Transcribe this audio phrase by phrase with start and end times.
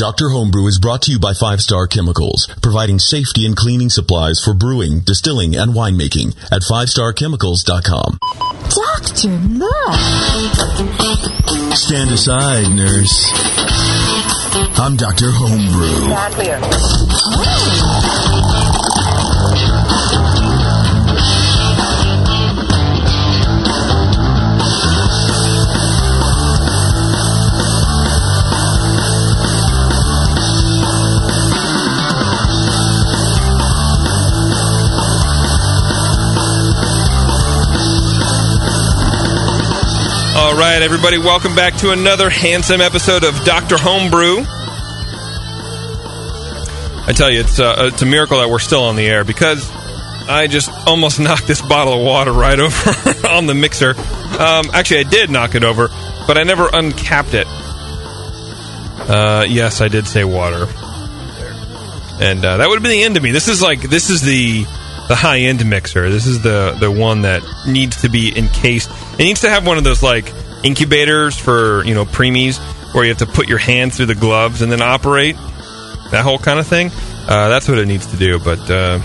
[0.00, 0.30] Dr.
[0.30, 4.54] Homebrew is brought to you by Five Star Chemicals, providing safety and cleaning supplies for
[4.54, 8.18] brewing, distilling, and winemaking at fivestarchemicals.com.
[8.70, 9.94] Doctor, look.
[11.76, 13.30] Stand aside, nurse.
[14.80, 15.32] I'm Dr.
[15.32, 16.08] Homebrew.
[16.08, 16.58] Not clear.
[40.50, 43.76] All right, everybody, welcome back to another handsome episode of Dr.
[43.78, 44.38] Homebrew.
[47.06, 49.70] I tell you, it's, uh, it's a miracle that we're still on the air because
[50.28, 53.90] I just almost knocked this bottle of water right over on the mixer.
[53.90, 55.86] Um, actually, I did knock it over,
[56.26, 57.46] but I never uncapped it.
[59.08, 60.66] Uh, yes, I did say water.
[62.20, 63.30] And uh, that would have been the end of me.
[63.30, 64.64] This is like, this is the
[65.06, 66.08] the high end mixer.
[66.08, 68.90] This is the the one that needs to be encased.
[69.14, 70.32] It needs to have one of those like
[70.64, 72.58] incubators for you know preemies
[72.94, 75.36] where you have to put your hand through the gloves and then operate
[76.10, 76.90] that whole kind of thing.
[77.28, 78.38] Uh, that's what it needs to do.
[78.38, 78.98] But uh,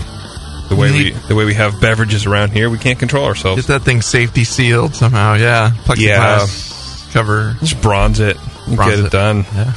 [0.68, 3.66] the way we the way we have beverages around here, we can't control ourselves.
[3.66, 5.34] Get that thing safety sealed somehow.
[5.34, 7.56] Yeah, plexiglass cover.
[7.60, 9.12] Just bronze it, and Bronze get it, it.
[9.12, 9.44] done.
[9.54, 9.74] Yeah.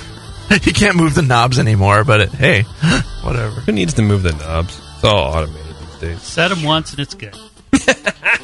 [0.63, 2.63] you can't move the knobs anymore, but it, hey,
[3.23, 3.61] whatever.
[3.61, 4.79] Who needs to move the knobs?
[4.95, 6.21] It's all automated these days.
[6.21, 7.37] Set them once and it's good.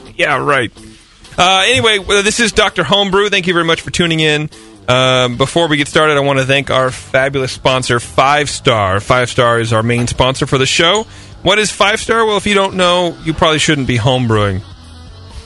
[0.15, 0.71] yeah, right.
[1.37, 2.83] Uh, anyway, this is Dr.
[2.83, 3.29] Homebrew.
[3.29, 4.49] Thank you very much for tuning in.
[4.87, 8.99] Um, before we get started, I want to thank our fabulous sponsor, Five Star.
[8.99, 11.05] Five Star is our main sponsor for the show.
[11.41, 12.25] What is Five Star?
[12.25, 14.61] Well, if you don't know, you probably shouldn't be homebrewing.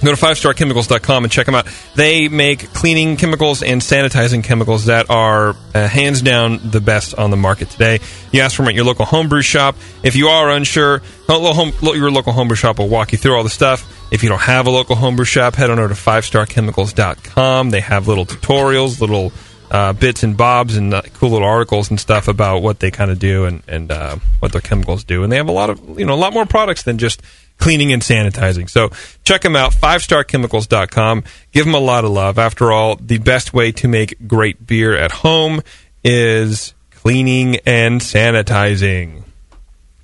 [0.03, 1.67] Go to 5starchemicals.com and check them out.
[1.95, 7.31] They make cleaning chemicals and sanitizing chemicals that are uh, hands down the best on
[7.31, 7.99] the market today.
[8.31, 9.75] You ask for them at your local homebrew shop.
[10.01, 13.98] If you are unsure, your local homebrew shop will walk you through all the stuff.
[14.11, 17.69] If you don't have a local homebrew shop, head on over to 5starchemicals.com.
[17.69, 19.31] They have little tutorials, little
[19.69, 23.11] uh, bits and bobs, and uh, cool little articles and stuff about what they kind
[23.11, 25.23] of do and, and uh, what their chemicals do.
[25.23, 27.22] And they have a lot of, you know, a lot more products than just
[27.59, 28.69] cleaning and sanitizing.
[28.69, 28.89] So
[29.23, 31.23] check them out, 5starchemicals.com.
[31.51, 32.39] Give them a lot of love.
[32.39, 35.61] After all, the best way to make great beer at home
[36.03, 39.23] is cleaning and sanitizing.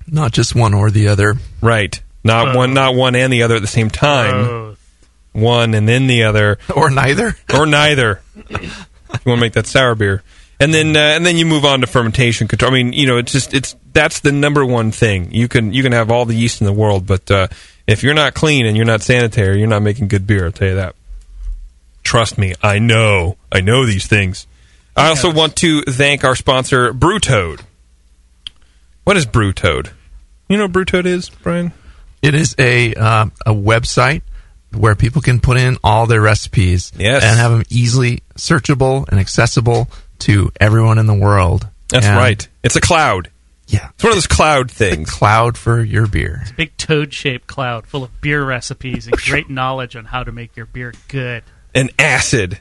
[0.06, 1.34] Not just one or the other.
[1.60, 2.00] Right.
[2.26, 2.56] Not Both.
[2.56, 4.76] one not one and the other at the same time.
[5.32, 6.58] One and then the other.
[6.74, 7.36] Or neither.
[7.54, 8.20] Or neither.
[8.50, 8.58] you
[9.10, 10.22] want to make that sour beer.
[10.58, 12.72] And then uh, and then you move on to fermentation control.
[12.72, 15.30] I mean, you know, it's just it's that's the number one thing.
[15.32, 17.48] You can you can have all the yeast in the world, but uh,
[17.86, 20.46] if you're not clean and you're not sanitary, you're not making good beer.
[20.46, 20.96] I'll tell you that.
[22.02, 23.36] Trust me, I know.
[23.52, 24.46] I know these things.
[24.96, 27.60] I also want to thank our sponsor, Brewtoad.
[29.04, 29.92] What is Brewtoad?
[30.48, 31.72] You know what Brewtoad is, Brian?
[32.22, 34.22] It is a uh, a website
[34.76, 37.22] where people can put in all their recipes Yes.
[37.22, 39.88] and have them easily searchable and accessible
[40.20, 41.66] to everyone in the world.
[41.88, 42.46] That's And right.
[42.62, 43.30] It's a cloud.
[43.68, 43.88] Yeah.
[43.94, 45.10] It's one of those cloud things.
[45.10, 46.38] cloud for your beer.
[46.42, 50.22] It's a big toad shaped cloud full of beer recipes and great knowledge on how
[50.24, 51.42] to make your beer good.
[51.74, 52.60] An acid.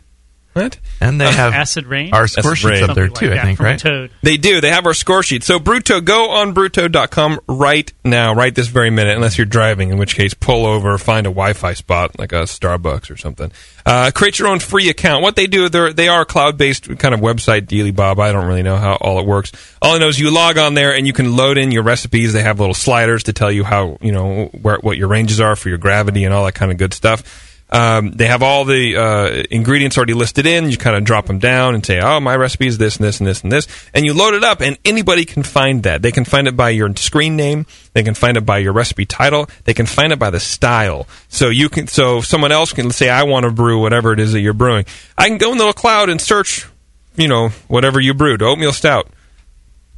[0.55, 0.79] What?
[1.01, 2.13] And they have Acid rain?
[2.13, 2.89] our score Acid sheets rain.
[2.89, 3.77] up there Something too, like I think, from right?
[3.79, 4.11] toad.
[4.21, 4.61] They do.
[4.61, 5.43] They have our score sheet.
[5.43, 9.97] So Brewtoad, go on Brewtoad.com right now, right this very minute, unless you're driving, in
[9.97, 13.51] which case pull over, find a Wi-Fi spot like a Starbucks or something.
[13.85, 15.21] Uh, create your own free account.
[15.21, 18.21] What they do, they're, they are a cloud-based kind of website, Dealy Bob.
[18.21, 19.51] I don't really know how all it works.
[19.81, 22.31] All I know is you log on there and you can load in your recipes.
[22.31, 25.57] They have little sliders to tell you how, you know, where, what your ranges are
[25.57, 27.44] for your gravity and all that kind of good stuff.
[27.71, 30.69] Um, they have all the uh, ingredients already listed in.
[30.69, 33.19] You kind of drop them down and say, "Oh, my recipe is this and this
[33.19, 36.01] and this and this," and you load it up, and anybody can find that.
[36.01, 37.65] They can find it by your screen name.
[37.93, 39.49] They can find it by your recipe title.
[39.63, 41.07] They can find it by the style.
[41.27, 44.31] So you can, so someone else can say, "I want to brew whatever it is
[44.33, 44.85] that you're brewing."
[45.17, 46.67] I can go in the cloud and search,
[47.15, 49.09] you know, whatever you brewed, oatmeal stout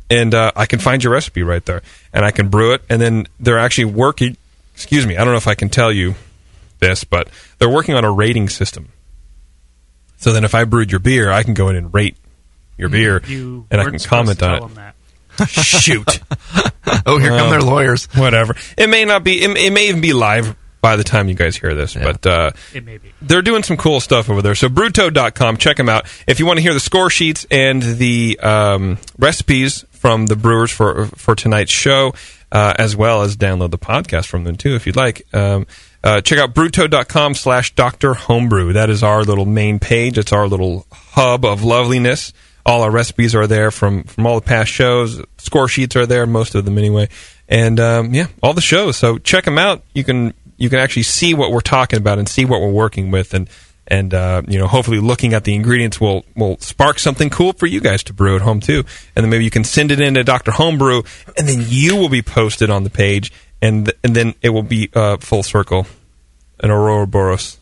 [0.09, 1.81] and uh, I can find your recipe right there,
[2.13, 4.37] and I can brew it, and then they're actually working.
[4.73, 6.15] Excuse me, I don't know if I can tell you
[6.79, 7.29] this, but
[7.59, 8.89] they're working on a rating system.
[10.17, 12.17] So then, if I brewed your beer, I can go in and rate
[12.77, 14.75] your beer, You and I can comment on it.
[14.75, 14.93] them
[15.47, 16.19] Shoot!
[17.05, 18.05] Oh, here come their lawyers.
[18.15, 18.55] Whatever.
[18.77, 19.43] It may not be.
[19.43, 22.51] It, it may even be live by the time you guys hear this, but uh,
[22.73, 23.11] It may be.
[23.21, 24.55] they're doing some cool stuff over there.
[24.55, 26.05] So Brewtoad.com, check them out.
[26.27, 30.71] If you want to hear the score sheets and the um, recipes from the brewers
[30.71, 32.13] for for tonight's show,
[32.51, 35.21] uh, as well as download the podcast from them too, if you'd like.
[35.33, 35.67] Um,
[36.03, 38.13] uh, check out Brewtoad.com slash Dr.
[38.13, 38.73] Homebrew.
[38.73, 40.17] That is our little main page.
[40.17, 42.33] It's our little hub of loveliness.
[42.65, 45.23] All our recipes are there from from all the past shows.
[45.37, 47.07] Score sheets are there, most of them anyway,
[47.47, 48.97] and um, yeah, all the shows.
[48.97, 49.83] So check them out.
[49.93, 53.09] You can you can actually see what we're talking about and see what we're working
[53.09, 53.49] with, and
[53.87, 57.65] and uh, you know hopefully looking at the ingredients will will spark something cool for
[57.65, 58.83] you guys to brew at home too.
[59.15, 61.03] And then maybe you can send it into Doctor Homebrew,
[61.37, 64.63] and then you will be posted on the page, and th- and then it will
[64.63, 65.87] be uh, full circle,
[66.59, 67.57] an Aurora Boros.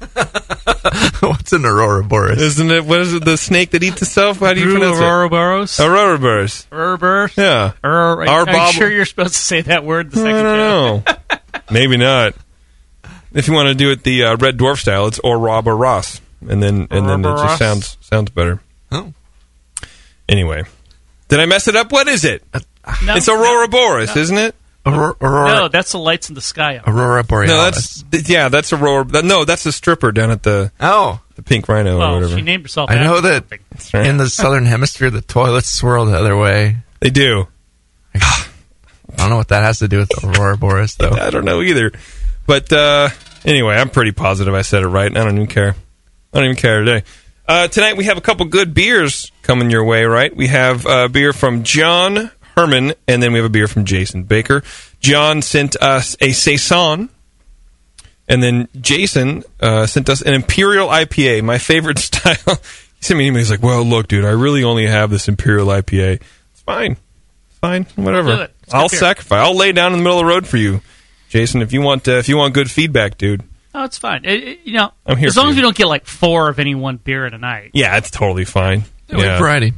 [1.20, 2.40] What's an Aurora Boris?
[2.40, 2.84] Isn't it?
[2.86, 3.24] What is it?
[3.24, 4.38] The snake that eats itself?
[4.38, 5.78] How do you Drew pronounce Ouroboros.
[5.78, 5.84] it?
[5.84, 6.66] Aurora Boros.
[6.72, 7.36] Ouroboros.
[7.36, 7.72] Yeah.
[7.84, 11.04] Ur- Our are you sure you're supposed to say that word the I second don't
[11.06, 11.12] show?
[11.12, 11.60] know.
[11.70, 12.34] Maybe not.
[13.32, 15.76] If you want to do it the uh, Red Dwarf style, it's or Rob or
[15.76, 18.60] Ross, and then and then it just sounds sounds better.
[18.90, 19.12] Oh.
[20.28, 20.64] Anyway,
[21.28, 21.92] did I mess it up?
[21.92, 22.42] What is it?
[23.04, 24.54] No, it's Aurora Boreas, isn't it?
[24.86, 26.76] Aurora, Aurora, No, that's the lights in the sky.
[26.78, 26.88] up.
[26.88, 28.02] Aurora Borealis.
[28.02, 29.04] No, that's yeah, that's Aurora.
[29.06, 31.20] that- No, that's the stripper down at the oh.
[31.34, 32.36] the Pink Rhino or Well, whatever.
[32.36, 32.90] she named herself.
[32.90, 33.44] I know that
[33.92, 34.06] right.
[34.06, 36.78] in the southern hemisphere, the toilets swirl the other way.
[37.00, 37.46] They do.
[38.14, 38.46] I
[39.16, 41.10] don't know what that has to do with Aurora Boris, though.
[41.20, 41.92] I don't know either.
[42.46, 43.10] But uh,
[43.44, 45.10] anyway, I'm pretty positive I said it right.
[45.10, 45.74] I don't even care.
[46.32, 47.04] I don't even care today.
[47.46, 50.34] Uh, tonight we have a couple good beers coming your way, right?
[50.34, 52.30] We have a beer from John
[52.60, 54.62] Herman, and then we have a beer from Jason Baker.
[55.00, 57.08] John sent us a Saison,
[58.28, 62.34] and then Jason uh, sent us an Imperial IPA, my favorite style.
[62.46, 63.38] he sent me an email.
[63.38, 66.20] He's like, "Well, look, dude, I really only have this Imperial IPA.
[66.52, 66.92] It's fine,
[67.48, 68.36] it's fine, whatever.
[68.36, 68.54] do it.
[68.72, 69.38] I'll sacrifice.
[69.46, 70.80] I'll lay down in the middle of the road for you,
[71.28, 71.62] Jason.
[71.62, 73.42] If you want, uh, if you want good feedback, dude.
[73.74, 74.24] Oh, it's fine.
[74.24, 75.60] It- it- you know, I'm here as for long as you.
[75.60, 77.70] we don't get like four of any one beer at a night.
[77.72, 78.84] Yeah, it's totally fine.
[79.08, 79.38] Yeah.
[79.38, 79.72] Variety.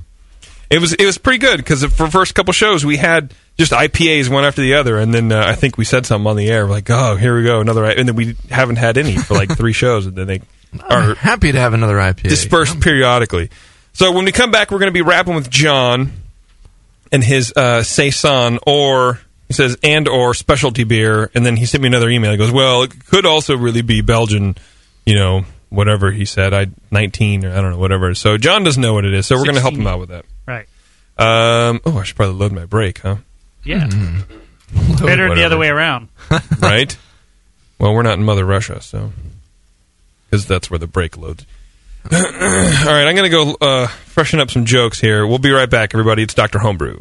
[0.72, 3.72] It was it was pretty good because for the first couple shows we had just
[3.72, 6.48] IPAs one after the other, and then uh, I think we said something on the
[6.48, 9.54] air like, "Oh, here we go, another," and then we haven't had any for like
[9.54, 10.40] three shows, and then they
[10.88, 12.22] I'm are happy to have another IPA.
[12.22, 13.50] dispersed periodically.
[13.92, 16.12] So when we come back, we're going to be rapping with John
[17.12, 21.82] and his uh, saison, or he says and or specialty beer, and then he sent
[21.82, 22.30] me another email.
[22.30, 24.56] He goes, "Well, it could also really be Belgian,
[25.04, 28.14] you know." Whatever he said, I nineteen or I don't know, whatever.
[28.14, 30.10] So John doesn't know what it is, so we're going to help him out with
[30.10, 30.26] that.
[30.47, 30.67] Right.
[31.19, 33.17] Um, oh, I should probably load my brake, huh?
[33.65, 33.87] Yeah.
[33.87, 34.97] Mm-hmm.
[35.06, 36.09] Better than the other way around.
[36.61, 36.97] right?
[37.79, 39.12] Well, we're not in Mother Russia, so
[40.31, 41.44] because that's where the brake loads.
[42.12, 45.27] All right, I'm going to go uh, freshen up some jokes here.
[45.27, 46.23] We'll be right back, everybody.
[46.23, 47.00] It's Doctor Homebrew.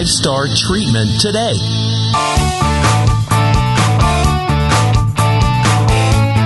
[0.07, 1.53] Star treatment today.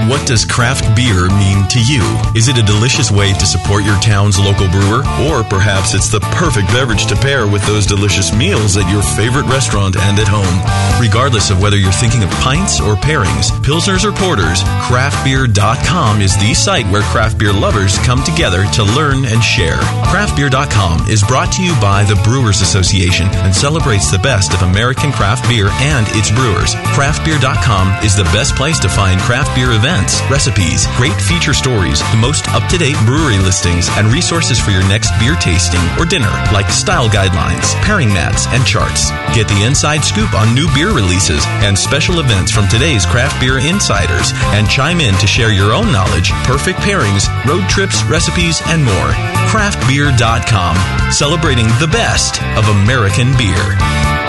[0.07, 2.03] What does craft beer mean to you?
[2.35, 5.01] Is it a delicious way to support your town's local brewer?
[5.25, 9.49] Or perhaps it's the perfect beverage to pair with those delicious meals at your favorite
[9.49, 10.61] restaurant and at home?
[11.01, 16.53] Regardless of whether you're thinking of pints or pairings, pilsners or porters, craftbeer.com is the
[16.53, 19.81] site where craft beer lovers come together to learn and share.
[20.13, 25.11] Craftbeer.com is brought to you by the Brewers Association and celebrates the best of American
[25.11, 26.75] craft beer and its brewers.
[26.93, 29.94] Craftbeer.com is the best place to find craft beer events,
[30.29, 34.83] recipes, great feature stories, the most up to date brewery listings, and resources for your
[34.87, 39.11] next beer tasting or dinner, like style guidelines, pairing mats, and charts.
[39.33, 43.59] Get the inside scoop on new beer releases and special events from today's craft beer
[43.59, 48.83] insiders, and chime in to share your own knowledge, perfect pairings, road trips, recipes, and
[48.83, 49.11] more.
[49.47, 50.75] Craftbeer.com,
[51.11, 54.24] celebrating the best of American beer.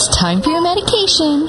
[0.00, 1.48] It's time for your medication.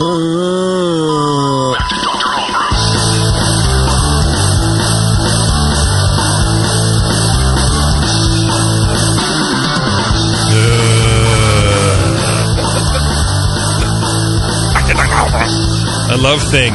[16.09, 16.73] I love Thing.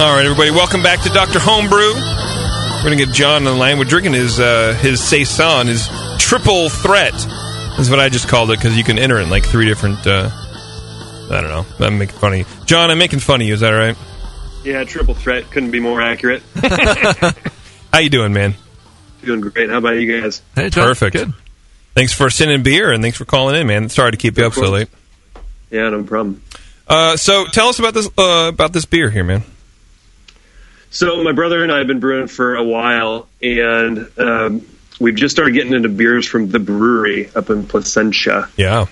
[0.00, 1.40] All right, everybody, welcome back to Dr.
[1.40, 1.80] Homebrew.
[1.82, 3.78] We're gonna get John on the line.
[3.78, 5.88] We're drinking his uh, his saison, his
[6.20, 7.14] triple threat.
[7.78, 10.06] Is what I just called it because you can enter it in like three different.
[10.06, 10.30] Uh,
[11.30, 11.86] I don't know.
[11.86, 12.90] I'm making fun of you, John.
[12.90, 13.52] I'm making fun of you.
[13.52, 13.96] Is that all right?
[14.64, 16.42] Yeah, triple threat couldn't be more accurate.
[17.92, 18.54] How you doing, man?
[19.22, 19.68] Doing great.
[19.68, 20.40] How about you guys?
[20.54, 20.86] Hey, John.
[20.86, 21.16] Perfect.
[21.16, 21.34] Good.
[21.94, 23.88] Thanks for sending beer and thanks for calling in, man.
[23.88, 24.88] Sorry to keep you up so late.
[25.70, 26.42] Yeah, no problem.
[26.88, 29.42] Uh, so tell us about this uh, about this beer here, man.
[30.90, 34.66] So my brother and I have been brewing for a while, and um,
[34.98, 38.48] we've just started getting into beers from the brewery up in Placentia.
[38.56, 38.86] Yeah.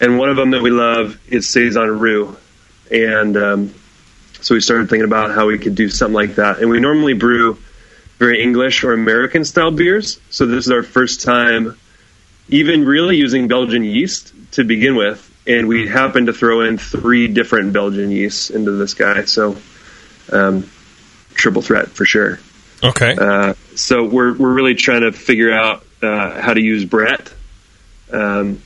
[0.00, 2.36] And one of them that we love is Saison Rue.
[2.90, 3.74] And um,
[4.40, 6.58] so we started thinking about how we could do something like that.
[6.58, 7.58] And we normally brew
[8.18, 10.20] very English or American style beers.
[10.30, 11.76] So this is our first time
[12.48, 15.30] even really using Belgian yeast to begin with.
[15.46, 19.24] And we happened to throw in three different Belgian yeasts into this guy.
[19.24, 19.56] So
[20.30, 20.68] um,
[21.34, 22.38] triple threat for sure.
[22.84, 23.16] Okay.
[23.18, 27.32] Uh, so we're we're really trying to figure out uh, how to use Brett.
[28.12, 28.62] Um,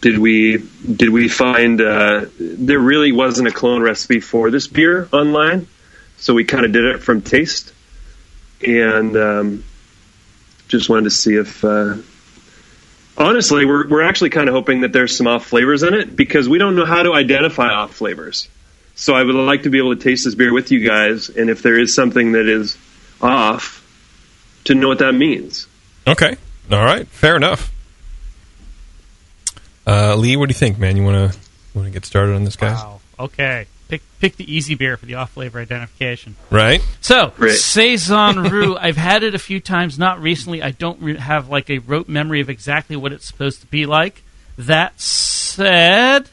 [0.00, 5.08] did we did we find uh, there really wasn't a clone recipe for this beer
[5.12, 5.66] online,
[6.18, 7.72] so we kind of did it from taste,
[8.66, 9.64] and um,
[10.68, 11.64] just wanted to see if.
[11.64, 11.96] Uh,
[13.16, 16.50] honestly, we're we're actually kind of hoping that there's some off flavors in it because
[16.50, 18.48] we don't know how to identify off flavors.
[18.94, 21.48] So I would like to be able to taste this beer with you guys, and
[21.48, 22.76] if there is something that is
[23.20, 23.84] off,
[24.64, 25.66] to know what that means.
[26.06, 26.36] Okay.
[26.70, 27.06] All right.
[27.08, 27.72] Fair enough.
[29.86, 30.96] Uh, Lee, what do you think, man?
[30.96, 31.38] You want to
[31.74, 32.72] want to get started on this, guy?
[32.72, 33.00] Wow.
[33.18, 33.66] Okay.
[33.88, 36.36] Pick pick the easy beer for the off flavor identification.
[36.50, 36.82] Right.
[37.00, 37.52] So Right.
[37.52, 40.62] saison rue, I've had it a few times, not recently.
[40.62, 43.86] I don't re- have like a rote memory of exactly what it's supposed to be
[43.86, 44.22] like.
[44.58, 46.28] That said,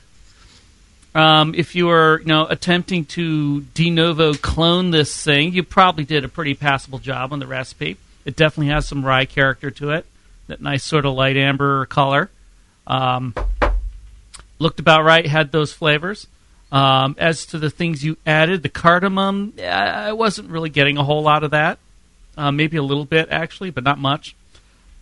[1.15, 6.03] um, if you were you know attempting to de novo clone this thing, you probably
[6.03, 7.97] did a pretty passable job on the recipe.
[8.25, 10.05] It definitely has some rye character to it.
[10.47, 12.29] That nice sort of light amber color.
[12.85, 13.33] Um,
[14.59, 15.25] looked about right.
[15.25, 16.27] Had those flavors.
[16.71, 21.21] Um, as to the things you added, the cardamom, I wasn't really getting a whole
[21.21, 21.79] lot of that.
[22.37, 24.35] Uh, maybe a little bit actually, but not much.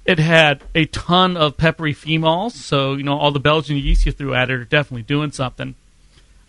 [0.06, 4.12] It had a ton of peppery phenols, so you know all the Belgian yeast you
[4.12, 5.74] threw at it are definitely doing something.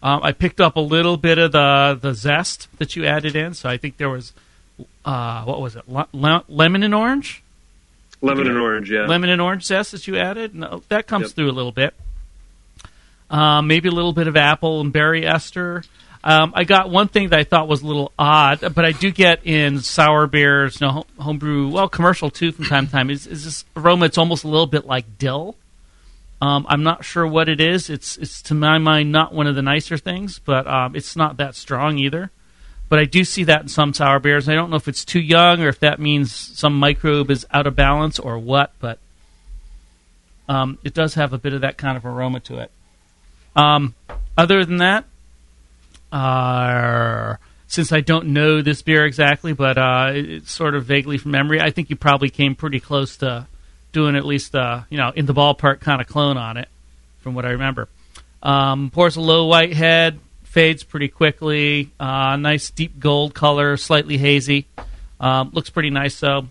[0.05, 3.55] Um, I picked up a little bit of the the zest that you added in,
[3.55, 4.33] so I think there was
[5.05, 7.43] uh, what was it, Le- le- lemon and orange,
[8.21, 9.07] Lemon and orange, yeah.
[9.07, 10.55] lemon and orange zest that you added.
[10.55, 11.31] No, that comes Yep.
[11.33, 11.95] through a little bit.
[13.31, 15.83] Um, maybe a little bit of apple and berry ester.
[16.23, 19.11] Um, I got one thing that I thought was a little odd, but I do
[19.11, 23.11] get in sour beers, you know, homebrew, well, commercial too from time to time.
[23.11, 24.07] Is, is this aroma?
[24.07, 25.55] It's almost a little bit like dill.
[26.45, 27.89] Um, I'm not sure what it is.
[27.89, 31.39] It's it's to my mind not one of the nicer things, but um, it's not
[31.39, 32.31] that strong either.
[32.91, 34.47] But I do see that in some sour beers.
[34.47, 37.67] I don't know if it's too young or if that means some microbe is out
[37.67, 38.99] of balance or what, but
[40.47, 42.71] um, it does have a bit of that kind of aroma to it.
[43.57, 43.95] Um,
[44.37, 45.07] other than that,
[46.13, 47.37] uh,
[47.69, 51.59] since I don't know this beer exactly, but uh, it's sort of vaguely from memory,
[51.59, 53.47] I think you probably came pretty close to
[53.95, 56.69] doing at least uh, you know in the ballpark kind of clone on it,
[57.21, 57.89] from what I remember.
[58.43, 61.91] Um, pours a low white head, fades pretty quickly.
[61.99, 64.67] Uh, nice deep gold color, slightly hazy.
[65.19, 66.49] Um, looks pretty nice though.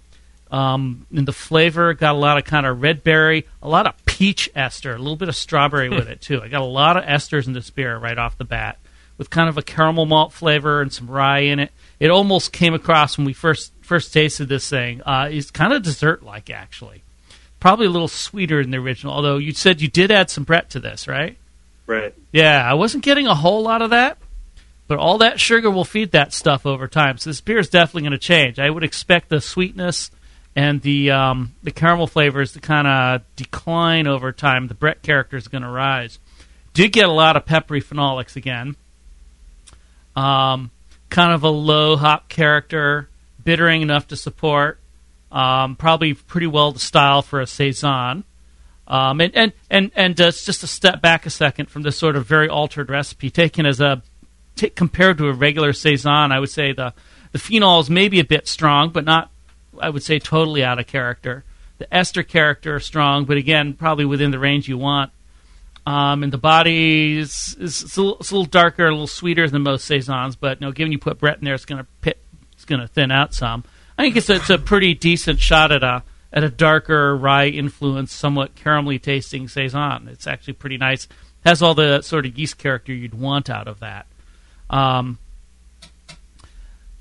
[0.50, 4.06] Um, and the flavor got a lot of kind of red berry, a lot of
[4.06, 6.42] peach ester, a little bit of strawberry with it too.
[6.42, 8.78] I got a lot of esters in this beer right off the bat,
[9.18, 11.72] with kind of a caramel malt flavor and some rye in it.
[12.00, 15.02] It almost came across when we first first tasted this thing.
[15.02, 17.04] Uh, it's kind of dessert like actually,
[17.64, 19.14] probably a little sweeter than the original.
[19.14, 21.38] Although you said you did add some Brett to this, right?
[21.88, 22.14] Right.
[22.34, 24.18] Yeah, I wasn't getting a whole lot of that,
[24.90, 27.18] but all that sugar will feed that stuff over time.
[27.18, 28.60] So this beer is definitely going to change.
[28.60, 30.12] I would expect the sweetness
[30.58, 34.68] and the um, the caramel flavors to kind of decline over time.
[34.68, 36.20] The Brett character is going to rise.
[36.74, 38.76] Did get a lot of peppery phenolics again.
[40.18, 40.70] Um,
[41.10, 43.08] kind of a low hop character,
[43.42, 44.80] bittering enough to support.
[45.34, 48.24] Um, probably pretty well the style for a saison.
[48.88, 52.16] Um, and and and and uh, just to step back a second from this sort
[52.16, 54.04] of very altered recipe, taken as a
[54.56, 56.94] t- compared to a regular saison, I would say the
[57.32, 59.32] the phenols may be a bit strong, but not
[59.80, 61.44] I would say totally out of character.
[61.80, 65.12] The ester character is strong, but again, probably within the range you want.
[65.86, 69.08] Um, and the body is, is it's, a little, it's a little darker, a little
[69.08, 71.66] sweeter than most saisons, but you know, given you put Brett in there, it's
[72.00, 72.20] pit,
[72.54, 73.66] it's going to thin out some.
[73.98, 77.48] I think it's a, it's a pretty decent shot at a at a darker rye
[77.48, 80.08] influence, somewhat caramelly tasting saison.
[80.08, 81.08] It's actually pretty nice.
[81.46, 84.08] Has all the sort of yeast character you'd want out of that.
[84.70, 85.20] Um,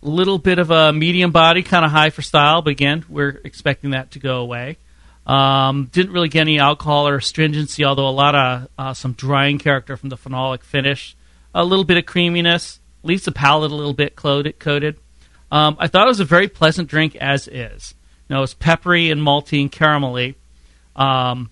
[0.02, 3.90] little bit of a medium body, kind of high for style, but again, we're expecting
[3.90, 4.76] that to go away.
[5.26, 9.58] Um, didn't really get any alcohol or astringency, although a lot of uh, some drying
[9.58, 11.16] character from the phenolic finish.
[11.54, 14.96] A little bit of creaminess, leaves the palate a little bit coated.
[15.52, 17.94] Um, I thought it was a very pleasant drink as is.
[18.28, 20.34] You know, it's peppery and malty and caramelly,
[20.96, 21.50] um,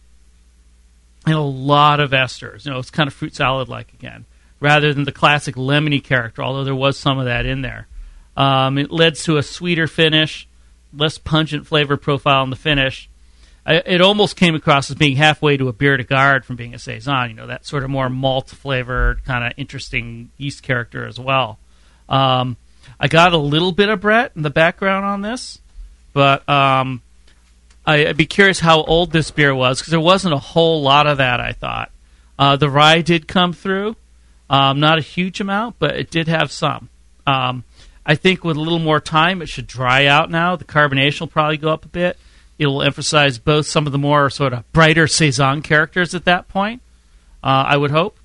[1.26, 2.64] and a lot of esters.
[2.64, 4.24] You know, it's kind of fruit salad like again,
[4.58, 6.42] rather than the classic lemony character.
[6.42, 7.88] Although there was some of that in there.
[8.38, 10.48] Um, it led to a sweeter finish,
[10.96, 13.10] less pungent flavor profile in the finish.
[13.66, 16.72] I, it almost came across as being halfway to a bière de garde from being
[16.72, 17.28] a saison.
[17.28, 21.58] You know, that sort of more malt flavored, kind of interesting yeast character as well.
[22.08, 22.56] Um,
[22.98, 25.58] I got a little bit of Brett in the background on this,
[26.12, 27.02] but um,
[27.86, 31.06] I, would be curious how old this beer was because there wasn't a whole lot
[31.06, 31.40] of that.
[31.40, 31.90] I thought
[32.38, 33.96] uh, the rye did come through,
[34.48, 36.88] um, not a huge amount, but it did have some.
[37.26, 37.64] Um,
[38.04, 40.56] I think with a little more time, it should dry out now.
[40.56, 42.18] The carbonation will probably go up a bit.
[42.58, 46.48] It will emphasize both some of the more sort of brighter saison characters at that
[46.48, 46.82] point.
[47.42, 48.18] Uh, I would hope,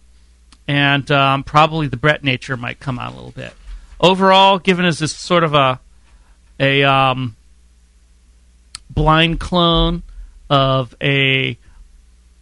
[0.67, 3.53] and um, probably the Brett nature might come out a little bit.
[3.99, 5.79] Overall, given as this sort of a
[6.59, 7.35] a um,
[8.89, 10.03] blind clone
[10.49, 11.57] of a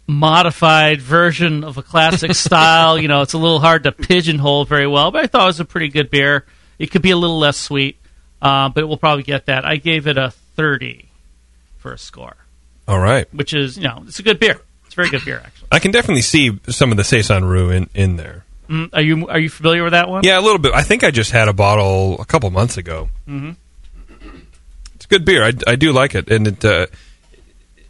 [0.08, 2.98] modified version of a classic style.
[3.00, 5.60] You know, it's a little hard to pigeonhole very well, but I thought it was
[5.60, 6.46] a pretty good beer.
[6.80, 7.98] It could be a little less sweet,
[8.42, 9.66] uh, but we'll probably get that.
[9.66, 11.10] I gave it a 30
[11.78, 12.36] for a score.
[12.88, 13.32] All right.
[13.34, 14.60] Which is, you know, it's a good beer.
[14.86, 15.68] It's a very good beer, actually.
[15.72, 18.44] I can definitely see some of the Saison Rue in, in there.
[18.74, 20.24] Mm, are you are you familiar with that one?
[20.24, 20.74] Yeah, a little bit.
[20.74, 23.10] I think I just had a bottle a couple months ago.
[23.28, 23.52] Mm-hmm.
[24.96, 25.44] It's a good beer.
[25.44, 26.88] I, I do like it, and it uh,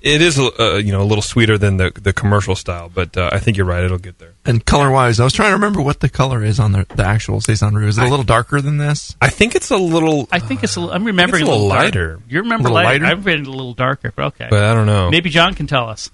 [0.01, 3.29] it is uh, you know a little sweeter than the the commercial style, but uh,
[3.31, 3.81] I think you're right.
[3.83, 4.33] It'll get there.
[4.45, 7.05] And color wise, I was trying to remember what the color is on the, the
[7.05, 7.87] actual saison rue.
[7.87, 9.15] Is it a little darker than this?
[9.21, 10.27] I think it's a little.
[10.33, 10.75] I think it's.
[10.75, 12.19] A, I'm remembering a little, dark- lighter.
[12.27, 13.05] You remember A little lighter?
[13.05, 13.15] lighter?
[13.17, 14.47] I've read it a little darker, but okay.
[14.49, 15.09] But I don't know.
[15.09, 16.11] Maybe John can tell us.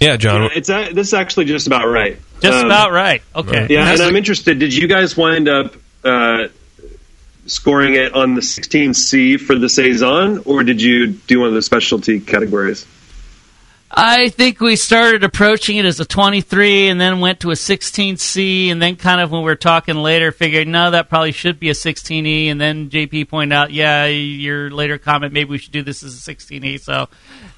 [0.00, 0.50] Yeah, John.
[0.54, 2.18] It's a, this is actually just about right.
[2.40, 3.22] Just Um, about right.
[3.34, 3.66] Okay.
[3.68, 4.58] Yeah, Has and to- I'm interested.
[4.58, 6.48] Did you guys wind up uh,
[7.46, 11.62] scoring it on the 16C for the saison, or did you do one of the
[11.62, 12.86] specialty categories?
[13.90, 18.68] I think we started approaching it as a 23 and then went to a 16C
[18.70, 21.70] and then kind of when we were talking later figured no that probably should be
[21.70, 25.82] a 16E and then JP pointed out yeah your later comment maybe we should do
[25.82, 27.08] this as a 16E so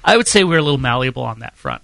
[0.05, 1.81] I would say we're a little malleable on that front.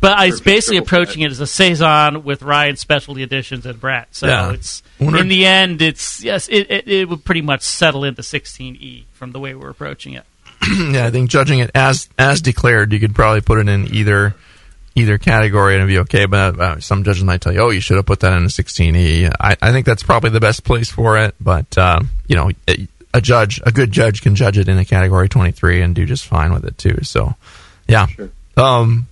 [0.00, 3.80] But I was basically Triple approaching it as a saison with Ryan specialty editions and
[3.80, 4.08] Brett.
[4.12, 4.52] So Yeah.
[4.52, 8.22] it's Wonder- in the end it's yes it, it, it would pretty much settle into
[8.22, 10.24] 16E from the way we're approaching it.
[10.90, 14.34] yeah, I think judging it as as declared, you could probably put it in either
[14.94, 16.26] either category and it'd be okay.
[16.26, 18.48] But uh, some judges might tell you, "Oh, you should have put that in a
[18.48, 21.36] 16e." I, I think that's probably the best place for it.
[21.40, 24.84] But um, you know, a- a judge, a good judge, can judge it in a
[24.84, 26.98] category 23 and do just fine with it too.
[27.04, 27.34] So,
[27.88, 28.06] yeah,
[28.56, 29.06] um,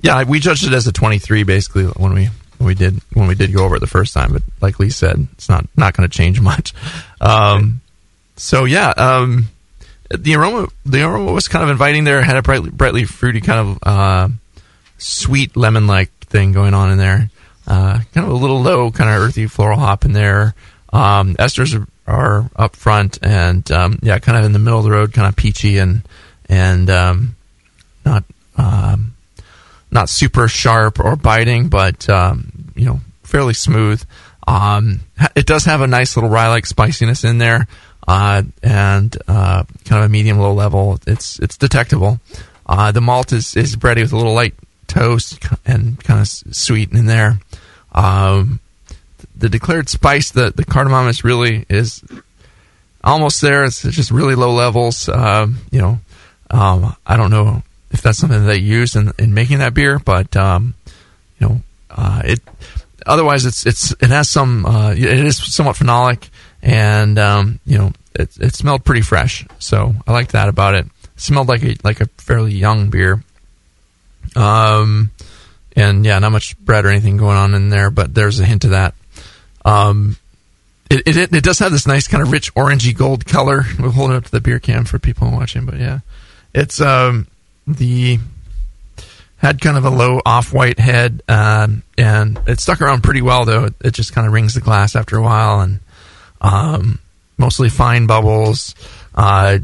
[0.00, 3.34] yeah, we judged it as a 23 basically when we when we did when we
[3.34, 4.32] did go over it the first time.
[4.32, 6.74] But like Lee said, it's not not going to change much.
[7.20, 7.80] Um,
[8.36, 8.90] so yeah.
[8.90, 9.48] Um,
[10.10, 12.22] the aroma the aroma was kind of inviting there.
[12.22, 14.28] Had a brightly, brightly fruity kind of uh,
[14.96, 17.30] sweet lemon like thing going on in there.
[17.66, 20.54] Uh, kind of a little low, kind of earthy floral hop in there.
[20.90, 24.84] Um, esters are, are up front and um, yeah, kind of in the middle of
[24.84, 26.02] the road, kind of peachy and
[26.48, 27.36] and um,
[28.06, 28.24] not
[28.56, 29.14] um,
[29.90, 34.02] not super sharp or biting, but um, you know fairly smooth.
[34.46, 35.00] Um,
[35.36, 37.66] it does have a nice little rye like spiciness in there
[38.08, 40.98] uh, and uh, kind of a medium low level.
[41.06, 42.18] It's it's detectable.
[42.66, 44.54] Uh, the malt is is bready with a little light
[44.86, 47.38] toast and kind of sweet in there.
[47.92, 48.60] Um,
[49.36, 52.02] the declared spice, the the cardamom is really is
[53.04, 53.64] almost there.
[53.64, 55.08] It's just really low levels.
[55.08, 56.00] Um, you know,
[56.50, 59.98] um, I don't know if that's something that they use in, in making that beer,
[59.98, 60.74] but um,
[61.38, 62.40] you know, uh, it.
[63.06, 64.66] Otherwise, it's it's it has some.
[64.66, 66.28] Uh, it is somewhat phenolic,
[66.62, 69.46] and um, you know, it it smelled pretty fresh.
[69.58, 70.86] So I liked that about it.
[70.86, 73.22] it smelled like a like a fairly young beer.
[74.36, 75.10] Um,
[75.74, 78.64] and yeah, not much bread or anything going on in there, but there's a hint
[78.64, 78.94] of that.
[79.64, 80.16] Um,
[80.90, 83.64] it, it it does have this nice kind of rich orangey gold color.
[83.78, 86.00] We'll hold it up to the beer cam for people watching, but yeah,
[86.54, 87.26] it's um
[87.68, 88.18] the
[89.38, 93.44] had kind of a low off white head, um, and it stuck around pretty well
[93.44, 93.64] though.
[93.66, 95.80] It, it just kind of rings the glass after a while, and
[96.40, 96.98] um,
[97.36, 98.74] mostly fine bubbles.
[99.14, 99.58] Uh,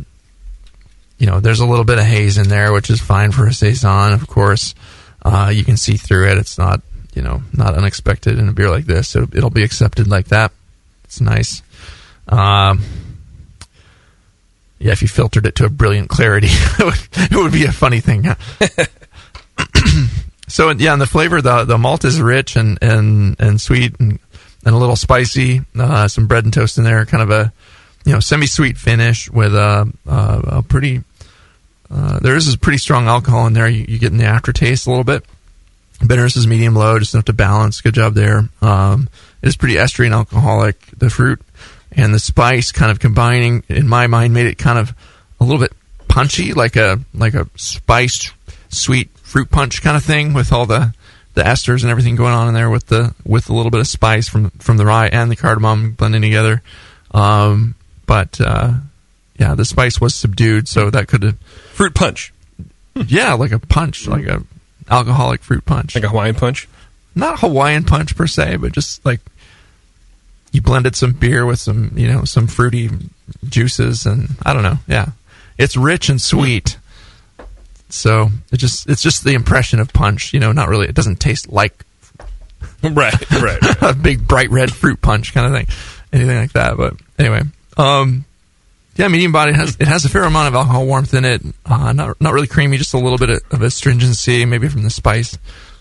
[1.18, 3.52] you know, there's a little bit of haze in there, which is fine for a
[3.52, 4.74] saison, of course.
[5.22, 6.38] Uh, you can see through it.
[6.38, 6.82] It's not,
[7.14, 9.08] you know, not unexpected in a beer like this.
[9.08, 10.52] So it'll be accepted like that.
[11.04, 11.62] It's nice.
[12.28, 12.82] Um,
[14.84, 17.72] yeah, if you filtered it to a brilliant clarity, it would, it would be a
[17.72, 18.24] funny thing.
[20.46, 24.18] so yeah, and the flavor, the the malt is rich and and and sweet and,
[24.66, 25.62] and a little spicy.
[25.74, 27.50] Uh, some bread and toast in there, kind of a
[28.04, 31.02] you know semi sweet finish with a, a, a pretty.
[31.90, 33.68] Uh, there is a pretty strong alcohol in there.
[33.68, 35.24] You, you get in the aftertaste a little bit.
[36.06, 37.80] Bitterness is medium low, just enough to balance.
[37.80, 38.50] Good job there.
[38.60, 39.08] Um,
[39.40, 40.78] it is pretty estery and alcoholic.
[40.98, 41.40] The fruit
[41.96, 44.94] and the spice kind of combining, in my mind, made it kind of
[45.40, 45.72] a little bit
[46.08, 48.32] punchy, like a like a spiced
[48.68, 50.94] sweet fruit punch kind of thing with all the
[51.34, 53.88] the esters and everything going on in there with the with a little bit of
[53.88, 56.62] spice from from the rye and the cardamom blending together.
[57.12, 57.74] Um,
[58.06, 58.74] but uh,
[59.38, 61.38] yeah, the spice was subdued, so that could have
[61.72, 62.32] fruit punch.
[62.94, 64.42] Yeah, like a punch, like a
[64.88, 66.68] alcoholic fruit punch, like a Hawaiian punch.
[67.16, 69.20] Not Hawaiian punch per se, but just like
[70.54, 72.88] you blended some beer with some, you know, some fruity
[73.44, 74.78] juices, and I don't know.
[74.86, 75.08] Yeah,
[75.58, 76.78] it's rich and sweet.
[77.88, 80.32] So it just it's just the impression of punch.
[80.32, 80.86] You know, not really.
[80.86, 81.84] It doesn't taste like
[82.84, 85.76] right, right, a big bright red fruit punch kind of thing,
[86.12, 86.76] anything like that.
[86.76, 87.42] But anyway,
[87.76, 88.24] um,
[88.94, 91.42] yeah, medium body has it has a fair amount of alcohol warmth in it.
[91.66, 95.36] Uh, not not really creamy, just a little bit of astringency, maybe from the spice.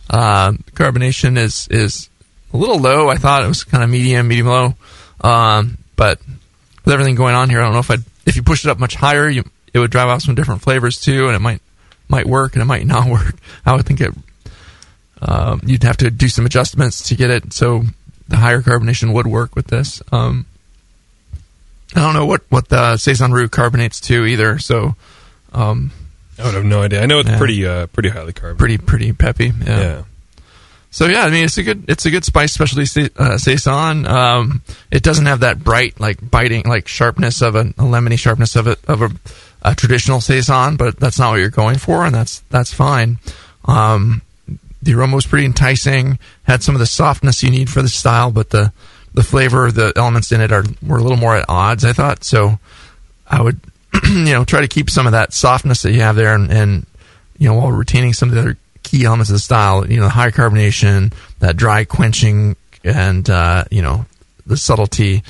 [0.09, 2.09] Uh, carbonation is is
[2.53, 3.09] a little low.
[3.09, 4.75] I thought it was kind of medium, medium low.
[5.21, 6.19] Um, but
[6.85, 8.79] with everything going on here, I don't know if I if you push it up
[8.79, 11.61] much higher, you it would drive out some different flavors too, and it might
[12.07, 13.35] might work and it might not work.
[13.65, 14.13] I would think it
[15.21, 17.83] um, you'd have to do some adjustments to get it so
[18.27, 20.01] the higher carbonation would work with this.
[20.11, 20.45] Um,
[21.95, 24.59] I don't know what what the saison rue carbonates to either.
[24.59, 24.95] So
[25.53, 25.91] um,
[26.39, 27.01] I would have no idea.
[27.01, 27.37] I know it's yeah.
[27.37, 28.59] pretty uh, pretty highly carbonated.
[28.59, 29.51] Pretty pretty peppy.
[29.65, 29.79] Yeah.
[29.79, 30.03] yeah.
[30.93, 34.05] So yeah, I mean it's a good it's a good spice specialty uh, saison.
[34.05, 38.55] Um, it doesn't have that bright like biting like sharpness of a, a lemony sharpness
[38.55, 39.09] of it of a,
[39.63, 43.17] a, traditional saison, but that's not what you're going for, and that's that's fine.
[43.65, 44.21] Um,
[44.83, 46.19] the aroma was pretty enticing.
[46.43, 48.71] Had some of the softness you need for the style, but the
[49.15, 51.83] the flavor, the elements in it are were a little more at odds.
[51.83, 52.59] I thought so.
[53.27, 53.59] I would
[54.07, 56.85] you know try to keep some of that softness that you have there, and, and
[57.39, 59.89] you know while retaining some of the other key elements of the style.
[59.89, 64.05] You know, the high carbonation, that dry quenching, and uh, you know
[64.45, 65.23] the subtlety,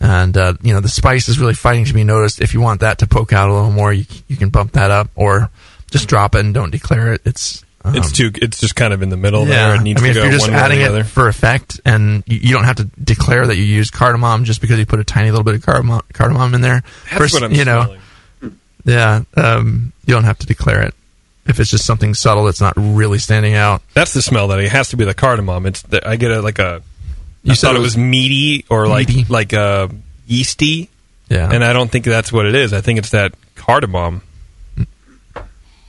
[0.00, 2.40] and uh, you know the spice is really fighting to be noticed.
[2.40, 4.90] If you want that to poke out a little more, you you can bump that
[4.90, 5.50] up or
[5.90, 7.22] just drop it and don't declare it.
[7.24, 8.30] It's um, it's too.
[8.34, 9.68] It's just kind of in the middle yeah.
[9.68, 9.76] there.
[9.76, 12.54] It needs I mean, to if you're just adding it for effect, and you, you,
[12.54, 15.44] don't have to declare that you use cardamom just because you put a tiny little
[15.44, 16.82] bit of cardamom, cardamom in there.
[17.04, 17.96] That's First, what I'm you know.
[18.84, 20.94] Yeah, um, you don't have to declare it
[21.50, 23.82] if it's just something subtle that's not really standing out.
[23.94, 25.66] That's the smell that it has to be the cardamom.
[25.66, 26.82] It's the, I get a like a.
[27.42, 29.20] You I thought it was meaty or meaty?
[29.20, 29.88] like like a uh,
[30.26, 30.88] yeasty.
[31.28, 32.72] Yeah, and I don't think that's what it is.
[32.72, 34.22] I think it's that cardamom.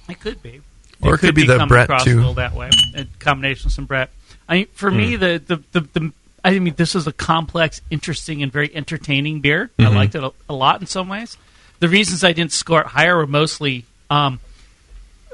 [0.07, 0.61] It could be,
[1.01, 2.33] or it, could, could be, be the Brett too.
[2.33, 4.09] That way, a combination of some Brett.
[4.47, 4.97] I mean, for mm.
[4.97, 9.41] me, the, the, the the I mean, this is a complex, interesting, and very entertaining
[9.41, 9.69] beer.
[9.77, 9.91] Mm-hmm.
[9.91, 11.37] I liked it a, a, lot in some ways.
[11.79, 14.39] The reasons I didn't score it higher were mostly um,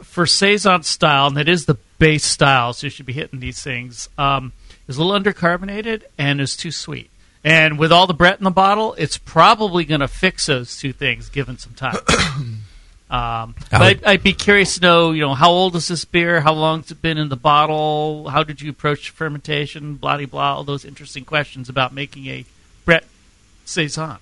[0.04, 3.62] for saison style, and that is the base style, so you should be hitting these
[3.62, 4.10] things.
[4.18, 4.54] Um,
[4.88, 7.10] is a little undercarbonated and is too sweet.
[7.44, 10.94] And with all the Brett in the bottle, it's probably going to fix those two
[10.94, 11.96] things given some time.
[13.10, 16.42] um, but I'd, I'd, be curious to know, you know, how old is this beer?
[16.42, 18.30] How long has it been in the bottle?
[18.30, 19.96] How did you approach fermentation?
[19.96, 20.56] Blah blah.
[20.56, 22.46] All those interesting questions about making a
[22.86, 23.06] Brett
[23.66, 24.18] saison.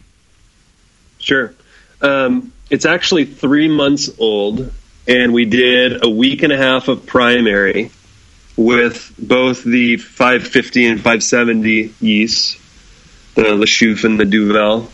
[1.18, 1.56] Sure,
[2.02, 4.72] um, it's actually three months old
[5.08, 7.92] and we did a week and a half of primary
[8.58, 12.58] with both the 550 and 570 yeasts,
[13.36, 14.90] the La Chouffe and the Duvel.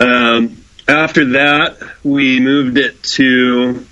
[0.00, 3.84] Um, after that, we moved it to.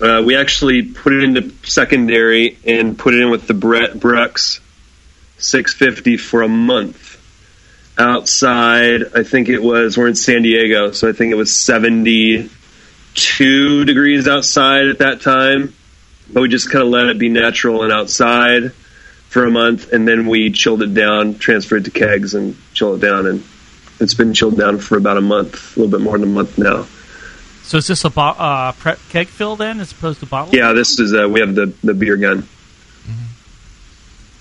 [0.00, 4.60] Uh, we actually put it into secondary and put it in with the Brett Brux
[5.38, 7.14] 650 for a month.
[7.96, 12.50] Outside, I think it was, we're in San Diego, so I think it was 70
[13.16, 15.74] two degrees outside at that time,
[16.32, 18.72] but we just kind of let it be natural and outside
[19.28, 23.06] for a month, and then we chilled it down, transferred to kegs, and chilled it
[23.06, 23.44] down, and
[23.98, 26.58] it's been chilled down for about a month, a little bit more than a month
[26.58, 26.86] now.
[27.62, 30.54] So is this a bo- uh, prep keg fill then, as opposed to bottle?
[30.54, 32.42] Yeah, this is uh, we have the the beer gun.
[32.42, 33.24] Mm-hmm.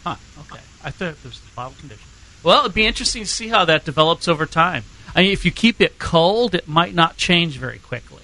[0.03, 0.15] Huh.
[0.41, 2.07] Okay, I thought it was the bottle condition.
[2.43, 4.83] Well, it'd be interesting to see how that develops over time.
[5.15, 8.14] I mean, if you keep it cold, it might not change very quickly.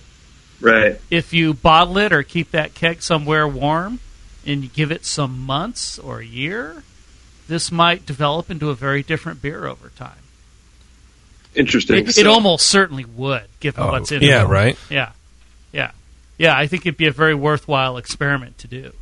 [0.62, 1.02] Right.
[1.10, 4.00] If you bottle it or keep that keg somewhere warm
[4.46, 6.84] and you give it some months or a year,
[7.48, 10.14] this might develop into a very different beer over time.
[11.54, 12.08] Interesting.
[12.08, 14.28] It, it almost certainly would, given Oh, what's in it.
[14.28, 14.48] yeah, it.
[14.48, 14.78] right.
[14.90, 15.12] Yeah,
[15.74, 15.92] yeah,
[16.38, 16.56] yeah.
[16.58, 18.94] I think it'd be a very worthwhile experiment to do.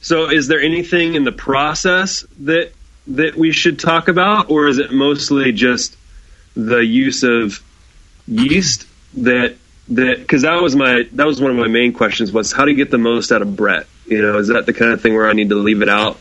[0.00, 2.72] So, is there anything in the process that
[3.08, 5.96] that we should talk about, or is it mostly just
[6.54, 7.60] the use of
[8.28, 9.56] yeast that
[9.90, 12.74] that because that was my that was one of my main questions was how to
[12.74, 13.86] get the most out of Brett.
[14.06, 16.18] You know, is that the kind of thing where I need to leave it out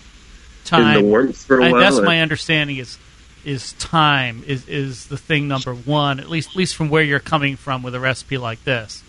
[0.65, 0.97] Time.
[0.97, 1.81] in the warmth for a I- while?
[1.81, 2.77] that's or- my understanding.
[2.77, 2.97] Is
[3.43, 6.19] is time is is the thing number one.
[6.19, 9.03] At least at least from where you're coming from with a recipe like this.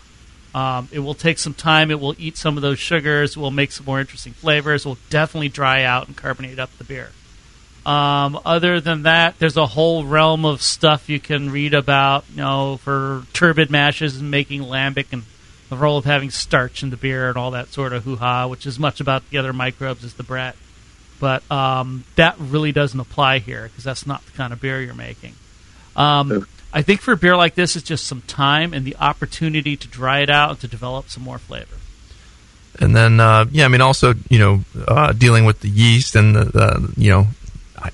[0.55, 1.91] Um, it will take some time.
[1.91, 3.35] It will eat some of those sugars.
[3.35, 4.85] It will make some more interesting flavors.
[4.85, 7.11] It will definitely dry out and carbonate up the beer.
[7.87, 12.41] Um, other than that, there's a whole realm of stuff you can read about, you
[12.41, 15.23] know, for turbid mashes and making lambic and
[15.69, 18.47] the role of having starch in the beer and all that sort of hoo ha,
[18.47, 20.57] which is much about the other microbes as the Brett.
[21.21, 24.93] But um, that really doesn't apply here because that's not the kind of beer you're
[24.93, 25.35] making.
[25.95, 29.77] Um, I think for a beer like this, it's just some time and the opportunity
[29.77, 31.77] to dry it out and to develop some more flavor.
[32.79, 36.35] And then, uh, yeah, I mean, also, you know, uh, dealing with the yeast and
[36.35, 37.27] the, the, you know,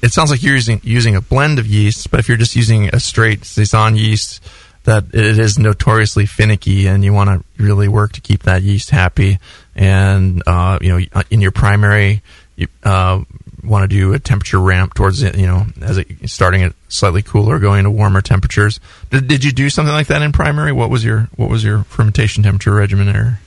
[0.01, 2.89] it sounds like you're using using a blend of yeast, but if you're just using
[2.93, 4.41] a straight saison yeast,
[4.84, 8.89] that it is notoriously finicky, and you want to really work to keep that yeast
[8.89, 9.39] happy.
[9.75, 12.21] And uh, you know, in your primary,
[12.56, 13.21] you uh,
[13.63, 15.38] want to do a temperature ramp towards it.
[15.38, 18.79] You know, as it starting at slightly cooler, going to warmer temperatures.
[19.10, 20.71] Did, did you do something like that in primary?
[20.71, 23.39] What was your what was your fermentation temperature regimen there?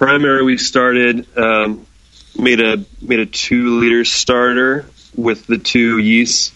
[0.00, 1.86] primary we started um,
[2.34, 4.86] made a made a two liter starter
[5.20, 6.52] with the two yeasts.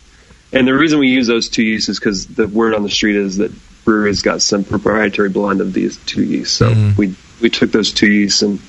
[0.53, 3.17] And the reason we use those two yeasts is because the word on the street
[3.17, 3.53] is that
[3.85, 6.57] breweries got some proprietary blend of these two yeasts.
[6.57, 8.61] So we we took those two yeasts and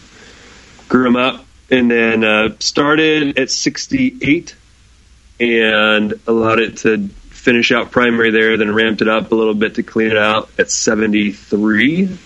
[0.88, 4.56] grew them up and then uh, started at 68
[5.40, 9.76] and allowed it to finish out primary there then ramped it up a little bit
[9.76, 12.18] to clean it out at 73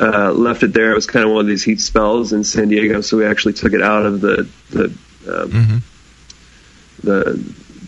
[0.00, 0.92] uh, left it there.
[0.92, 3.52] It was kind of one of these heat spells in San Diego, so we actually
[3.52, 4.84] took it out of the the
[5.28, 5.82] um,
[7.02, 7.36] the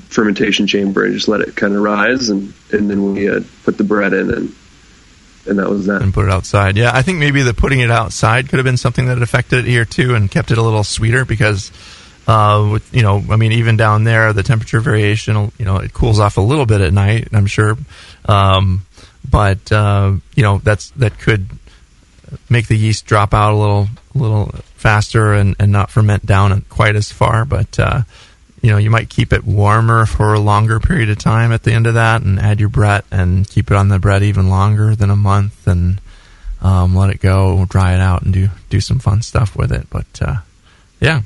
[0.09, 3.79] fermentation chamber and just let it kind of rise, and and then we uh, put
[3.79, 4.55] the Brett in, and
[5.46, 6.03] and that was that.
[6.03, 6.77] and put it outside.
[6.77, 9.64] Yeah, I think maybe the putting it outside could have been something that affected it
[9.68, 11.72] here too and kept it a little sweeter because,
[12.27, 15.92] uh, with you know, I mean, even down there, the temperature variation, you know, it
[15.92, 17.29] cools off a little bit at night.
[17.33, 17.77] I'm sure,
[18.27, 18.87] um,
[19.29, 21.48] but uh, you know, that's that could
[22.48, 24.46] make the yeast drop out a little, a little
[24.77, 27.44] faster and, and not ferment down quite as far.
[27.44, 28.03] But uh,
[28.62, 31.72] you know, you might keep it warmer for a longer period of time at the
[31.72, 34.94] end of that, and add your Brett and keep it on the Brett even longer
[34.94, 36.01] than a month, and
[36.62, 39.88] um, let it go, dry it out, and do do some fun stuff with it.
[39.90, 40.37] But uh,
[41.01, 41.22] yeah,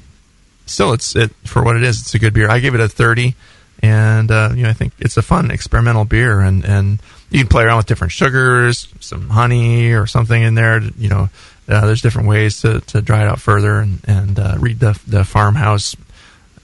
[0.65, 2.01] still, it's it for what it is.
[2.01, 2.51] It's a good beer.
[2.51, 3.35] I gave it a thirty,
[3.83, 7.49] and uh, you know, I think it's a fun experimental beer, and and you can
[7.49, 10.81] play around with different sugars, some honey or something in there.
[10.81, 11.29] You know,
[11.69, 14.99] uh, there's different ways to, to dry it out further, and and uh, read the
[15.07, 15.97] the farmhouse,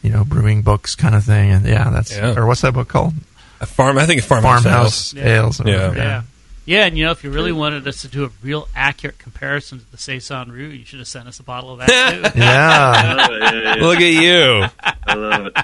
[0.02, 1.50] you know, brewing books kind of thing.
[1.50, 2.34] And yeah, that's Yeah.
[2.38, 3.14] or what's that book called?
[3.60, 3.98] A farm.
[3.98, 4.62] I think it's farmhouse.
[4.64, 5.26] Farmhouse Yeah.
[5.38, 5.60] ales.
[5.60, 5.94] or Yeah.
[5.94, 6.22] Yeah.
[6.64, 9.80] Yeah, and you know, if you really wanted us to do a real accurate comparison
[9.80, 12.38] to the Saison Rue, you should have sent us a bottle of that too.
[12.40, 13.16] yeah.
[13.28, 13.82] Oh, yeah, yeah, yeah.
[13.82, 14.64] Look at you.
[15.04, 15.56] I love it.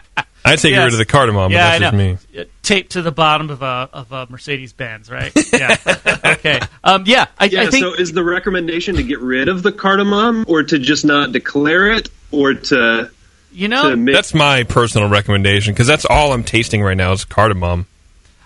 [0.45, 0.85] I'd take Yes.
[0.87, 2.17] rid of the cardamom, yeah, but I know.
[2.19, 2.45] just me.
[2.63, 5.31] Taped to the bottom of a of a Mercedes Benz, right?
[5.53, 5.77] Yeah.
[6.25, 6.61] okay.
[6.83, 7.63] Um, yeah, I, Yeah.
[7.63, 11.05] I think so, is the recommendation to get rid of the cardamom, or to just
[11.05, 13.11] not declare it, or to
[13.53, 17.25] you know to That's my personal recommendation because that's all I'm tasting right now is
[17.25, 17.87] cardamom.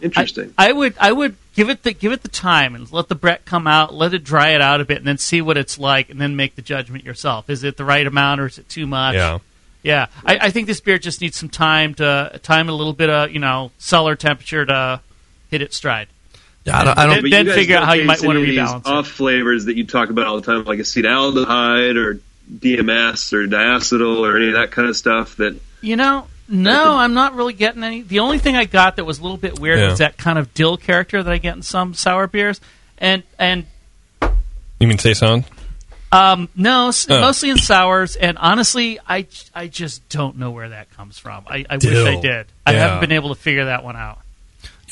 [0.00, 0.52] interesting?
[0.58, 3.44] I would I would give it the give it the time and let the Brett
[3.44, 6.10] come out, let it dry it out a bit, and then see what it's like,
[6.10, 7.48] and then make the judgment yourself.
[7.50, 9.14] Is it the right amount or is it too much?
[9.14, 9.38] Yeah.
[9.84, 13.10] Yeah, I, I think this beer just needs some time to time a little bit
[13.10, 15.00] of you know cellar temperature to
[15.50, 16.06] hit its stride.
[16.64, 18.50] Yeah, I don't, I don't Then- then figure out don't how you might wanna any
[18.50, 18.92] of these rebalance it.
[18.92, 24.18] Off flavors that you talk about all the time, like acetaldehyde or DMS or diacetyl
[24.20, 25.36] or any of that kind of stuff.
[25.36, 28.02] That You know, no, I'm not really getting any.
[28.02, 29.88] The only thing I got that was a little bit weird Yeah.
[29.90, 32.60] was that kind of dill character that I get in some sour beers,
[32.98, 33.66] and and
[34.80, 35.44] You mean saison?
[36.10, 37.20] um, no, Oh.
[37.20, 38.16] mostly in sours.
[38.16, 41.44] And honestly, I I just don't know where that comes from.
[41.48, 42.20] I, I wish I Dill.
[42.20, 42.46] did.
[42.66, 44.18] I haven't been able to figure that one out.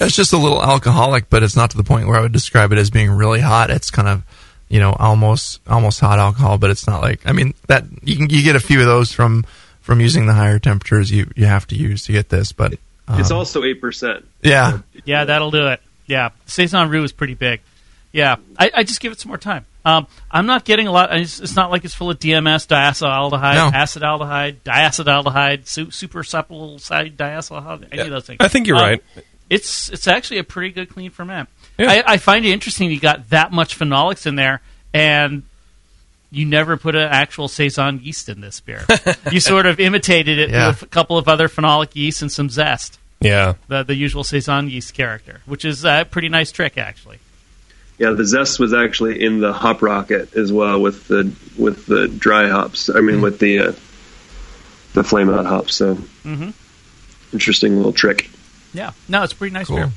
[0.02, 2.72] It's just a little alcoholic, but it's not to the point where I would describe
[2.72, 3.68] it as being really hot.
[3.68, 4.22] It's kind of,
[4.70, 8.30] you know, almost almost hot alcohol, but it's not like I mean that you can
[8.30, 9.44] you get a few of those from
[9.82, 13.30] from using the higher temperatures you you have to use to get this, but it's
[13.30, 14.24] um, also eight percent.
[14.40, 14.78] yeah.
[15.04, 15.80] Yeah, that'll do it.
[16.06, 17.60] Yeah, saison rue is pretty big.
[18.12, 19.66] Yeah, I, I just give it some more time.
[19.84, 21.16] Um, I'm not getting a lot.
[21.16, 23.70] It's, it's not like it's full of DMS, diacetaldehyde, No.
[23.72, 28.38] acetaldehyde, diacetaldehyde, su- super supple side diacetaldehyde, any of those things.
[28.40, 29.02] I think you're Um, right.
[29.48, 31.48] it's it's actually a pretty good clean ferment.
[31.80, 32.02] Yeah.
[32.06, 34.60] I, I find it interesting you got that much phenolics in there,
[34.94, 35.42] and
[36.30, 38.84] you never put an actual saison yeast in this beer.
[39.32, 40.68] you sort of imitated it Yeah.
[40.68, 43.54] with a couple of other phenolic yeasts and some zest, Yeah.
[43.68, 47.18] the the usual saison yeast character, which is a pretty nice trick actually.
[47.98, 52.08] Yeah, the zest was actually in the hop rocket as well with the with the
[52.08, 52.88] dry hops.
[52.88, 53.72] I mean, with the uh,
[54.94, 55.74] the flame out hops.
[55.76, 56.52] So Mhm.
[57.32, 58.30] interesting little trick.
[58.72, 59.76] Yeah, no, it's a pretty nice Cool.
[59.76, 59.90] beer.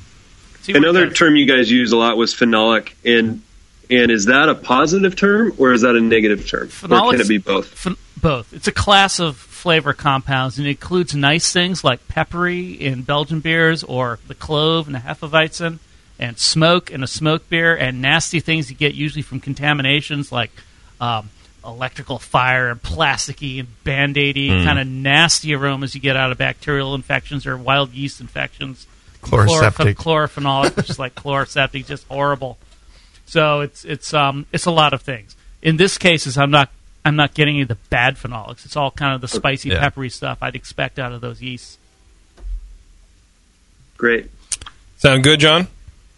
[0.64, 3.42] See Another term you guys use a lot was phenolic, and
[3.90, 7.28] and is that a positive term or is that a negative term, or can it
[7.28, 7.74] be both?
[7.74, 8.54] Phen- both.
[8.54, 13.40] It's a class of flavor compounds, and it includes nice things like peppery in Belgian
[13.40, 15.80] beers, or the clove and the hefeweizen,
[16.18, 20.50] and smoke in a smoke beer, and nasty things you get usually from contaminations like
[20.98, 21.28] um,
[21.62, 26.94] electrical fire and plasticky and band-aidy kind of nasty aromas you get out of bacterial
[26.94, 28.86] infections or wild yeast infections.
[29.24, 29.94] Chloraseptic.
[29.94, 32.58] Chlorph- chlorophenolic, which is like chloraseptic, just horrible.
[33.26, 35.34] So it's it's um it's a lot of things.
[35.62, 36.70] In this case, is I'm not
[37.04, 38.64] I'm not getting any of the bad phenolics.
[38.64, 39.80] It's all kind of the spicy, Yeah.
[39.80, 41.78] peppery stuff I'd expect out of those yeasts.
[43.96, 44.30] Great.
[44.98, 45.68] Sound good, John?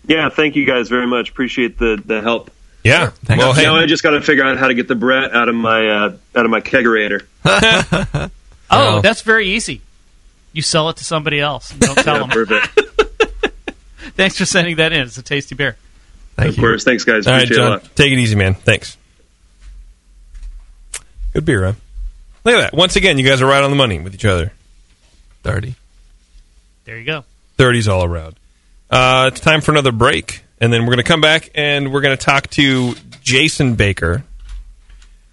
[0.06, 1.30] Yeah, thank you guys very much.
[1.30, 2.50] Appreciate the the help.
[2.84, 3.10] Yeah.
[3.24, 3.42] Thanks.
[3.42, 5.48] Well, hey, Now I just got to figure out how to get the Brett out
[5.48, 7.22] of my uh, out of my kegerator.
[8.68, 9.80] Oh, Well- that's very easy.
[10.56, 11.70] You sell it to somebody else.
[11.70, 12.30] Don't tell Yeah, them.
[12.30, 12.80] perfect.
[14.16, 15.02] Thanks for sending that in.
[15.02, 15.76] It's a tasty beer.
[16.36, 16.62] Thank of you.
[16.62, 16.82] course.
[16.84, 17.26] Thanks, guys.
[17.26, 17.70] all right, Appreciate it a John.
[17.72, 17.96] lot.
[17.96, 18.54] Take it easy, man.
[18.54, 18.96] Thanks.
[21.34, 21.72] Good beer, huh?
[22.44, 22.74] Look at that.
[22.74, 24.52] Once again, you guys are right on the money with each other.
[25.42, 25.74] 30.
[26.84, 27.24] There you go.
[27.58, 28.36] 30s all around.
[28.90, 32.00] Uh, it's time for another break, and then we're going to come back and we're
[32.00, 34.22] going to talk to Jason Baker,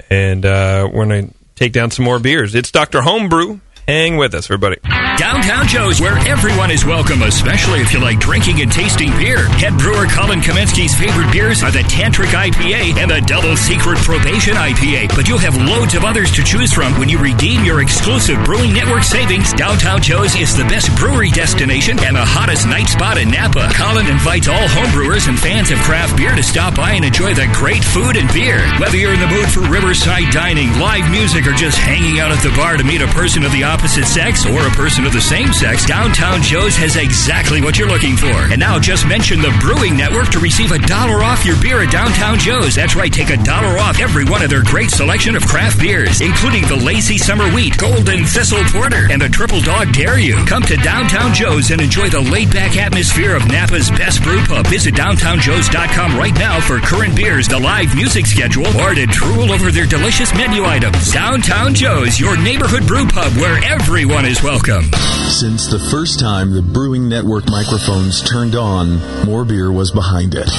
[0.09, 2.55] and uh, we're going to take down some more beers.
[2.55, 3.01] It's Dr.
[3.01, 3.59] Homebrew.
[3.88, 4.77] Hang with us, everybody.
[5.17, 9.45] Downtown Joe's, where everyone is welcome, especially if you like drinking and tasting beer.
[9.62, 14.56] Head brewer Colin Kaminsky's favorite beers are the Tantric IPA and the Double Secret Probation
[14.56, 15.15] IPA.
[15.15, 18.73] But you'll have loads of others to choose from when you redeem your exclusive Brewing
[18.73, 19.54] Network savings.
[19.54, 23.69] Downtown Joe's is the best brewery destination and the hottest night spot in Napa.
[23.78, 27.45] Colin invites all homebrewers and fans of craft beer to stop by and enjoy the
[27.54, 28.58] great food and beer.
[28.82, 32.41] Whether you're in the mood for riverside dining, live music, or just hanging out at
[32.41, 35.22] the bar to meet a person of the opposite sex or a person of the
[35.22, 38.52] same sex, Downtown Joe's has exactly what you're looking for.
[38.52, 41.92] And now just mention the Brewing Network to receive a dollar off your beer at
[41.92, 42.76] Downtown Joe's.
[42.76, 46.22] That's right, take a dollar off every one of their great selection of craft beers,
[46.22, 50.36] including the Lazy Summer Wheat, Golden Thistle Porter, and the Triple Dog Dare You.
[50.46, 54.68] Come to Downtown Joe's and enjoy the laid-back atmosphere of Napa's best brew pub.
[54.68, 59.72] Visit downtownjoes.com right now for current beers, the live music schedule, or to drool over
[59.72, 61.12] their delicious menu items.
[61.12, 64.92] Downtown Joe's, your neighborhood brew pub where everyone is welcome.
[65.29, 70.49] Since the first time the Brewing Network microphones turned on, More Beer was behind it.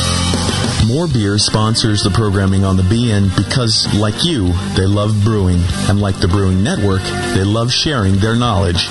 [0.87, 6.01] More Beer sponsors the programming on the BN because, like you, they love brewing, and
[6.01, 7.03] like the Brewing Network,
[7.35, 8.89] they love sharing their knowledge.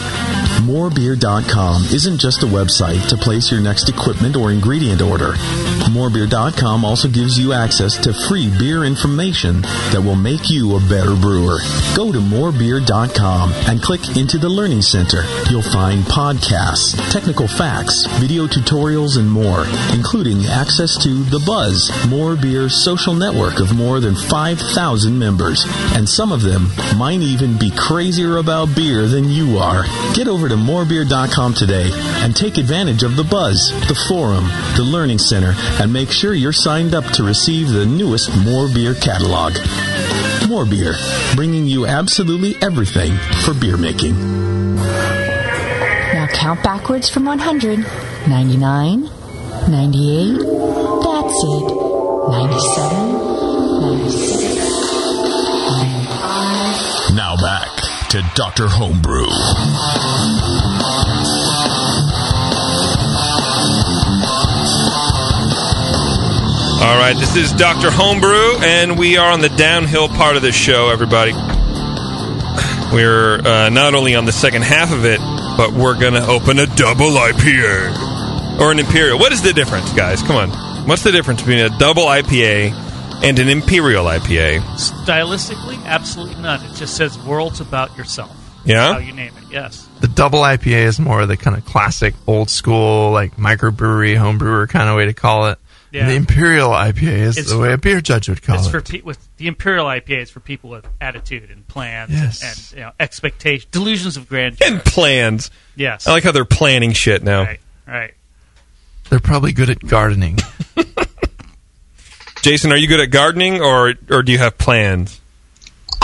[0.63, 5.33] Morebeer.com isn't just a website to place your next equipment or ingredient order.
[5.91, 11.15] Morebeer.com also gives you access to free beer information that will make you a better
[11.15, 11.59] brewer.
[11.95, 15.23] Go to morebeer.com and click into the Learning Center.
[15.49, 22.35] You'll find podcasts, technical facts, video tutorials, and more, including access to The Buzz, More
[22.35, 25.65] Beer's social network of more than 5,000 members.
[25.95, 26.67] And some of them
[26.97, 29.83] might even be crazier about beer than you are.
[30.13, 31.89] Get over to morebeer.com today
[32.23, 36.53] and take advantage of The Buzz, the forum, the Learning Center, and make sure you're
[36.53, 39.53] signed up to receive the newest More Beer catalog.
[40.47, 40.93] More Beer,
[41.35, 44.13] bringing you absolutely everything for beer making.
[46.13, 47.85] Now count backwards from 100.
[48.27, 49.09] 99,
[49.69, 50.82] 98,
[51.33, 51.45] that's
[52.29, 53.11] 97,
[53.81, 54.43] 96,
[55.73, 57.15] 95.
[57.15, 57.69] Now back
[58.09, 58.67] to Dr.
[58.67, 59.25] Homebrew.
[66.83, 67.89] All right, this is Dr.
[67.89, 71.31] Homebrew, and we are on the downhill part of this show, everybody.
[72.93, 75.19] We're uh, not only on the second half of it,
[75.57, 78.59] but we're going to open a double IPA.
[78.59, 79.17] Or an Imperial.
[79.17, 80.21] What is the difference, guys?
[80.21, 80.62] Come on.
[80.85, 82.71] What's the difference between a double IPA
[83.23, 84.59] and an Imperial IPA?
[85.05, 86.63] Stylistically, absolutely none.
[86.65, 88.35] It just says worlds about yourself.
[88.65, 88.93] Yeah?
[88.93, 89.87] How you name it, yes.
[90.01, 94.67] The double IPA is more of the kind of classic, old school, like microbrewery, homebrewer
[94.67, 95.57] kind of way to call it.
[95.91, 96.01] Yeah.
[96.01, 98.71] And the Imperial IPA is It's the way a beer judge would call It's it.
[98.71, 102.41] for pe- with the Imperial IPA is for people with attitude and plans Yes.
[102.41, 104.67] and, and you know expectation, delusions of grandeur.
[104.67, 105.49] And plans.
[105.75, 107.43] yes, I like how they're planning shit now.
[107.43, 108.13] right, right.
[109.09, 110.39] They're probably good at gardening.
[112.41, 115.19] Jason, are you good at gardening, or or do you have plans?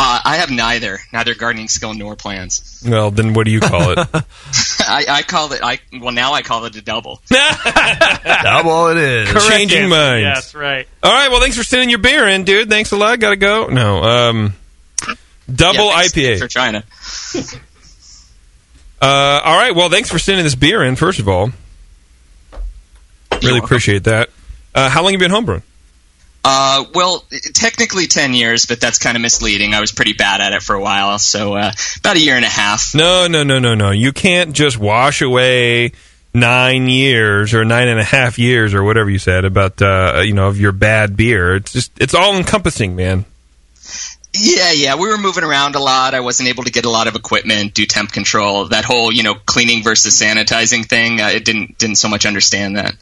[0.02, 2.82] Uh, I have neither, neither gardening skill nor plans.
[2.88, 4.00] Well, then what do you call it?
[4.80, 5.60] I, I call it.
[5.62, 7.22] I well now I call it a double.
[7.30, 9.30] Double it is.
[9.30, 9.90] Correct Changing answer.
[9.90, 10.22] minds.
[10.24, 10.88] Yes, right.
[11.04, 11.30] All right.
[11.30, 12.70] Well, thanks for sending your beer in, dude.
[12.70, 13.20] Thanks a lot.
[13.20, 13.68] Gotta go.
[13.68, 14.02] No.
[14.02, 14.54] Um,
[15.54, 16.40] double Yeah, thanks- IPA.
[16.40, 16.84] for China.
[19.02, 19.76] Uh, all right.
[19.76, 20.96] Well, thanks for sending this beer in.
[20.96, 21.52] First of all,
[23.44, 24.29] really appreciate that.
[24.80, 25.62] Uh, how long have you been homebrewing?
[26.46, 29.74] Uh, well, technically ten years, but that's kind of misleading.
[29.74, 32.46] I was pretty bad at it for a while, so uh, about a year and
[32.46, 32.96] a half.
[32.96, 33.92] No, no, no, no, no.
[33.92, 35.92] You can't just wash away
[36.34, 40.32] nine years or nine and a half years or whatever you said about uh, you
[40.32, 41.58] know of your bad beer.
[41.58, 43.26] It's just it's all encompassing, man.
[44.34, 46.14] Yeah, yeah, we were moving around a lot.
[46.14, 48.66] I wasn't able to get a lot of equipment, do temp control.
[48.66, 51.20] That whole, you know, cleaning versus sanitizing thing.
[51.20, 52.96] I didn't didn't so much understand that.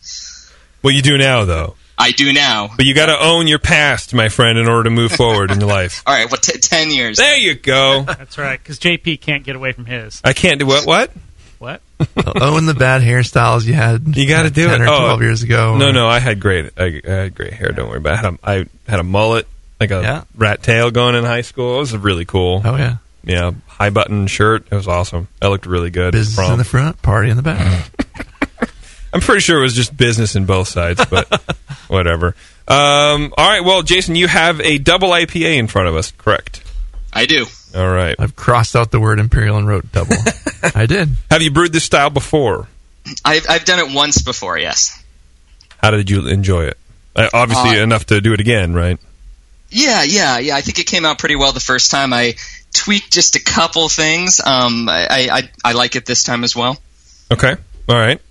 [0.87, 1.75] Well, you do now though.
[1.97, 2.69] I do now.
[2.77, 5.59] But you got to own your past, my friend, in order to move forward in
[5.59, 6.01] your life.
[6.07, 7.17] All right, well, t- ten years.
[7.17, 8.03] There you go.
[8.03, 8.57] That's right.
[8.57, 10.21] Because JP can't get away from his.
[10.23, 10.85] I can't do what?
[10.85, 11.11] What?
[11.59, 11.81] What?
[12.41, 14.15] Own the bad hairstyles you had.
[14.15, 14.85] You got to do 10 it.
[14.85, 14.97] Or Oh.
[14.99, 15.75] Twelve years ago.
[15.75, 17.73] No, no, I had great, I, I had great hair.
[17.73, 18.39] Don't worry about it.
[18.43, 19.45] I had a, I had a mullet,
[19.81, 20.23] like a Yeah.
[20.35, 21.75] rat tail going in high school.
[21.75, 22.61] It was really cool.
[22.63, 22.97] Oh yeah.
[23.23, 24.67] Yeah, high button shirt.
[24.71, 25.27] It was awesome.
[25.41, 26.13] I looked really good.
[26.13, 26.53] Business Prom.
[26.53, 27.89] in the front, party in the back.
[29.13, 31.27] I'm pretty sure it was just business in both sides, but
[31.87, 32.35] whatever.
[32.67, 33.63] Um, all right.
[33.63, 36.63] Well, Jason, you have a double IPA in front of us, correct?
[37.13, 37.45] I do.
[37.75, 38.15] All right.
[38.19, 40.15] I've crossed out the word imperial and wrote double.
[40.75, 41.09] I did.
[41.31, 42.67] Have you brewed this style before?
[43.23, 44.57] I've I've done it once before.
[44.57, 45.01] Yes.
[45.77, 46.77] How did you enjoy it?
[47.15, 48.99] Uh, obviously, Uh, enough to do it again, right?
[49.69, 50.55] Yeah, yeah, yeah.
[50.55, 52.13] I think it came out pretty well the first time.
[52.13, 52.35] I
[52.73, 54.39] tweaked just a couple things.
[54.45, 56.77] Um, I I, I, I like it this time as well.
[57.31, 57.55] Okay.
[57.89, 58.21] All right.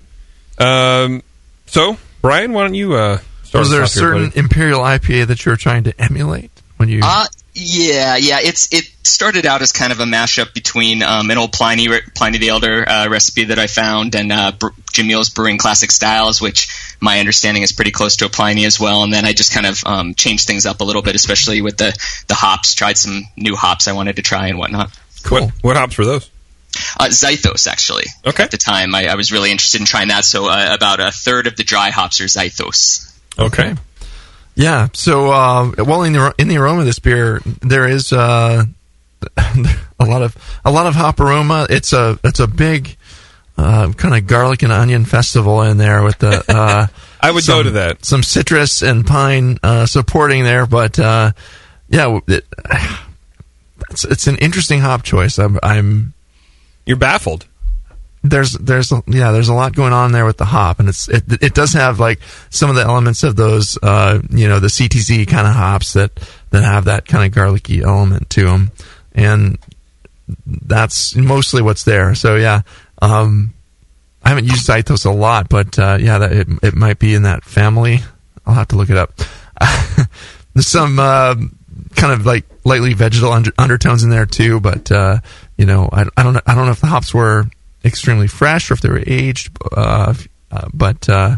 [0.59, 1.23] Um,
[1.67, 5.29] so, Brian, why don't you uh, start Was there a off here, certain imperial IPA
[5.29, 7.01] that you were trying to emulate when you?
[7.03, 8.39] Uh, yeah, yeah.
[8.43, 12.39] It's it started out as kind of a mashup between um, an old Pliny Pliny
[12.39, 16.69] the Elder uh, recipe that I found and uh, Br- Jamil's Brewing Classic Styles, which
[17.01, 19.03] my understanding is pretty close to a Pliny as well.
[19.03, 21.79] And then I just kind of um, changed things up a little bit, especially with
[21.79, 21.97] the
[22.29, 22.75] the hops.
[22.75, 24.91] Tried some new hops I wanted to try and whatnot.
[25.29, 26.31] What, what hops were those?
[26.99, 28.05] Uh, Zythos, actually.
[28.25, 28.43] Okay.
[28.43, 30.25] At the time, I, I was really interested in trying that.
[30.25, 33.13] So uh, about a third of the dry hops are Zythos.
[33.39, 33.75] Okay.
[34.55, 34.89] Yeah.
[34.95, 38.65] So, uh, well, in the in the aroma of this beer, there is uh,
[39.37, 41.67] a lot of a lot of hop aroma.
[41.69, 42.97] It's a it's a big
[43.59, 46.45] uh, kind of garlic and onion festival in there with the.
[46.49, 46.87] Uh,
[47.21, 48.05] I would some- go to that.
[48.05, 51.33] Some citrus and pine uh, supporting there, but uh,
[51.89, 52.47] yeah, it,
[53.91, 55.39] it's it's an interesting hop choice.
[55.39, 56.15] I'm, I'm
[56.87, 57.47] You're baffled.
[58.23, 61.25] there's there's yeah there's a lot going on there with the hop and it's it,
[61.43, 62.19] it does have like
[62.51, 66.11] some of the elements of those uh you know the CTZ kind of hops that
[66.51, 68.71] that have that kind of garlicky element to them
[69.15, 69.59] and
[70.47, 72.15] that's mostly what's there.
[72.15, 72.63] So yeah
[73.03, 73.53] um
[74.25, 77.23] I haven't used Zythos a lot but uh yeah that it, it might be in
[77.25, 78.01] that family.
[78.45, 79.13] I'll have to look it up.
[80.55, 81.35] There's some uh,
[81.97, 85.19] kind of like lightly vegetal under, undertones in there too but uh
[85.57, 87.45] you know I, I don't know I don't know if the hops were
[87.85, 90.15] extremely fresh or if they were aged uh,
[90.51, 91.37] uh, but uh,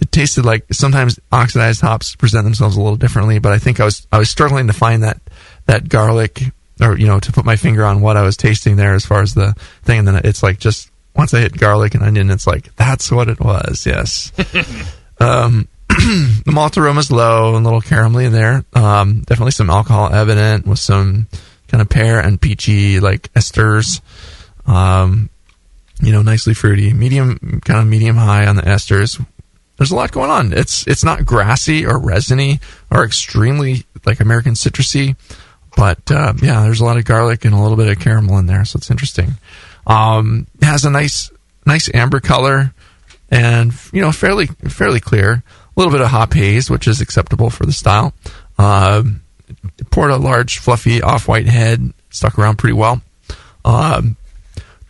[0.00, 3.84] it tasted like sometimes oxidized hops present themselves a little differently but I think I
[3.84, 5.20] was I was struggling to find that
[5.66, 6.42] that garlic
[6.80, 9.22] or you know to put my finger on what I was tasting there as far
[9.22, 10.00] as the thing.
[10.00, 13.28] And then it's like just once I hit garlic and onion it's like that's what
[13.28, 13.86] it was.
[13.86, 14.32] Yes.
[15.18, 18.66] Um, the malt aroma is low and a little caramelly in there.
[18.74, 21.26] Um, definitely some alcohol evident with some
[21.68, 24.00] kind of pear and peachy like esters.
[24.66, 25.30] Um,
[26.00, 29.24] you know, nicely fruity, medium kind of medium high on the esters.
[29.76, 30.52] There's a lot going on.
[30.52, 32.60] It's it's not grassy or resiny
[32.90, 35.16] or extremely like American citrusy,
[35.76, 38.46] but uh, yeah, there's a lot of garlic and a little bit of caramel in
[38.46, 39.34] there, so it's interesting.
[39.86, 41.30] Um, it has a nice
[41.64, 42.72] nice amber color
[43.30, 45.32] and you know fairly fairly clear.
[45.32, 45.42] A
[45.76, 48.14] little bit of hop haze, which is acceptable for the style.
[48.56, 49.20] Um,
[49.90, 53.02] poured a large, fluffy off-white head, stuck around pretty well.
[53.64, 54.16] Um,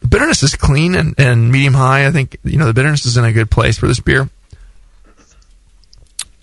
[0.01, 2.07] the bitterness is clean and, and medium high.
[2.07, 4.29] I think you know the bitterness is in a good place for this beer.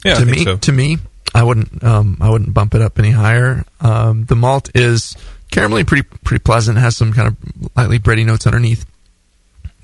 [0.04, 0.58] Yeah, to me, so.
[0.58, 0.98] to me,
[1.34, 3.64] I wouldn't um, I wouldn't bump it up any higher.
[3.80, 5.16] Um, the malt is
[5.52, 6.78] caramelly, pretty pretty pleasant.
[6.78, 8.86] Has some kind of lightly bready notes underneath.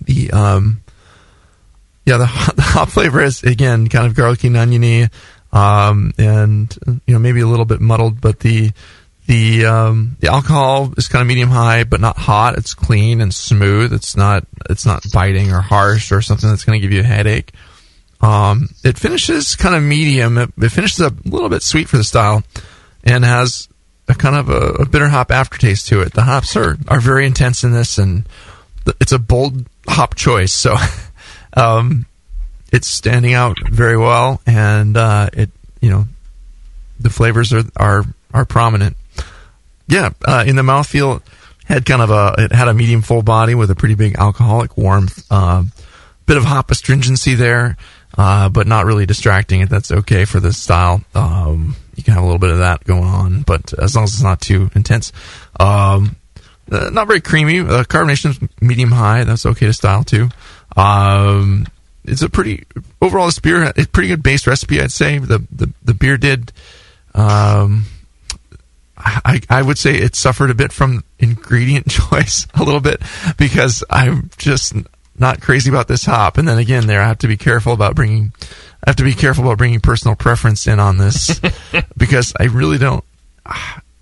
[0.01, 0.81] The um,
[2.05, 5.07] yeah, the, the hop flavor is again kind of garlicky and oniony,
[5.51, 8.71] um, and you know maybe a little bit muddled, but the
[9.25, 12.57] the um, the alcohol is kind of medium high, but not hot.
[12.57, 13.93] It's clean and smooth.
[13.93, 17.03] It's not it's not biting or harsh or something that's going to give you a
[17.03, 17.51] headache.
[18.21, 20.37] Um, it finishes kind of medium.
[20.37, 22.43] It, it finishes a little bit sweet for the style,
[23.03, 23.69] and has
[24.07, 26.13] a kind of a, a bitter hop aftertaste to it.
[26.13, 28.27] The hops are are very intense in this, and
[28.99, 30.53] it's a bold hop choice.
[30.53, 30.75] So,
[31.53, 32.05] um,
[32.71, 35.49] it's standing out very well, and uh, it
[35.81, 36.05] you know
[36.99, 38.03] the flavors are are
[38.33, 38.95] are prominent.
[39.87, 41.21] Yeah, uh, in the mouthfeel,
[41.65, 44.77] had kind of a it had a medium full body with a pretty big alcoholic
[44.77, 45.25] warmth.
[45.31, 45.63] Uh,
[46.25, 47.75] bit of hop astringency there,
[48.17, 49.61] uh, but not really distracting.
[49.61, 51.01] It that's okay for this style.
[51.15, 54.13] Um, you can have a little bit of that going on, but as long as
[54.13, 55.11] it's not too intense.
[55.59, 56.15] Um,
[56.71, 57.59] uh, not very creamy.
[57.61, 59.23] Uh, carbonation is medium high.
[59.23, 60.29] That's okay to style too.
[60.77, 61.65] Um,
[62.09, 62.65] it's a pretty
[63.01, 63.71] overall this beer.
[63.75, 65.19] It's pretty good base recipe, I'd say.
[65.19, 66.51] The the, the beer did.
[67.13, 67.85] Um,
[69.01, 73.01] I, I would say it suffered a bit from ingredient choice a little bit
[73.37, 74.73] because I'm just
[75.17, 76.37] not crazy about this hop.
[76.37, 78.33] And then again, there I have to be careful about bringing,
[78.85, 81.39] I have to be careful about bringing personal preference in on this
[81.97, 83.03] because I really don't.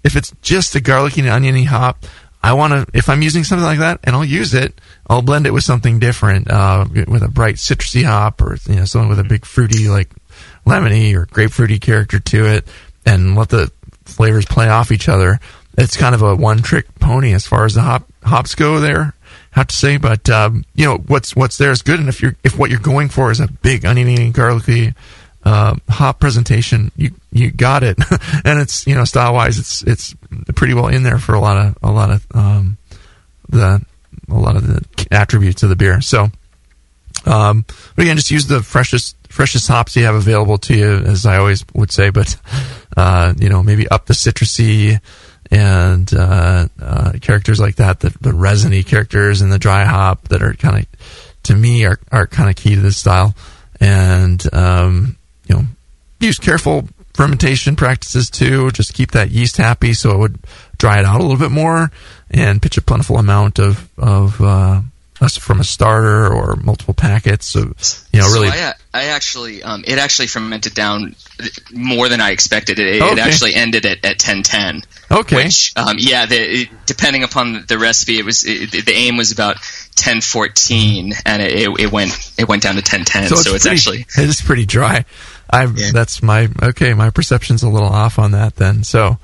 [0.04, 2.06] If it's just a garlicky and oniony hop,
[2.42, 2.98] I want to.
[2.98, 6.00] If I'm using something like that, and I'll use it, I'll blend it with something
[6.00, 9.90] different, uh, with a bright citrusy hop or you know something with a big fruity
[9.90, 10.10] like
[10.66, 12.68] lemony or grapefruity character to it,
[13.06, 13.72] and let the
[14.06, 15.40] flavors play off each other.
[15.78, 19.14] It's kind of a one trick pony as far as the hop hops go there.
[19.52, 22.36] Have to say, but um, you know what's what's there is good, and if you're
[22.44, 24.94] if what you're going for is a big oniony, garlicky
[25.48, 27.98] uh, hop presentation, you you got it,
[28.44, 30.14] and it's you know style wise, it's it's
[30.56, 32.78] pretty well in there for a lot of a lot of um,
[33.48, 33.82] the
[34.30, 36.02] a lot of the attributes of the beer.
[36.02, 36.28] So,
[37.26, 37.64] um,
[37.96, 41.38] but again, just use the freshest freshest hops you have available to you, as I
[41.38, 42.10] always would say.
[42.10, 42.36] But
[42.98, 45.00] uh, you know, maybe up the citrusy
[45.50, 50.44] and uh, uh, characters like that, the, the resiny characters and the dry hop that
[50.44, 50.86] are kind of,
[51.44, 53.34] to me, are are kind of key to this style.
[53.80, 55.17] And um,
[55.48, 55.66] you know,
[56.20, 58.72] use careful fermentation practices too.
[58.72, 60.40] Just keep that yeast happy, so it would
[60.78, 61.92] dry it out a little bit more,
[62.30, 64.82] and pitch a plentiful amount of of uh,
[65.40, 67.48] from a starter or multiple packets.
[67.48, 67.60] So
[68.14, 68.50] you know, really.
[68.50, 71.16] So I, I actually, um, it actually fermented down
[71.72, 72.80] more than I expected.
[72.80, 73.14] It, Okay.
[73.14, 74.84] it actually ended at, at ten ten.
[75.10, 75.36] Okay.
[75.36, 79.32] Which, um, yeah, the, it, depending upon the recipe, it was it, the aim was
[79.32, 79.58] about
[79.96, 83.28] ten fourteen, and it, it, went it went down to ten ten.
[83.28, 85.06] So, it's, pretty, actually it is pretty dry.
[85.50, 86.94] I that's my okay.
[86.94, 88.84] My perception's a little off on that then.
[88.84, 89.18] So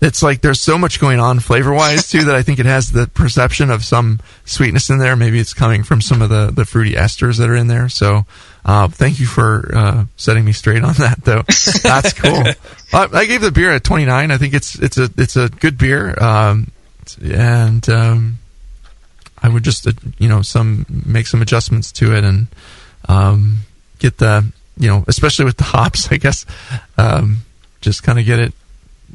[0.00, 2.92] it's like there's so much going on flavor wise too that I think it has
[2.92, 5.16] the perception of some sweetness in there.
[5.16, 7.88] Maybe it's coming from some of the the fruity esters that are in there.
[7.88, 8.24] So.
[8.66, 11.42] Uh, thank you for uh, setting me straight on that, though.
[11.82, 12.44] That's cool.
[12.94, 14.30] uh, I gave the beer a 29.
[14.30, 16.70] I think it's it's a it's a good beer, um,
[17.22, 18.38] and um,
[19.42, 22.46] I would just uh, you know some make some adjustments to it and
[23.06, 23.58] um,
[23.98, 26.44] get the you know especially with the hops I guess
[26.98, 27.38] um,
[27.80, 28.52] just kind of get it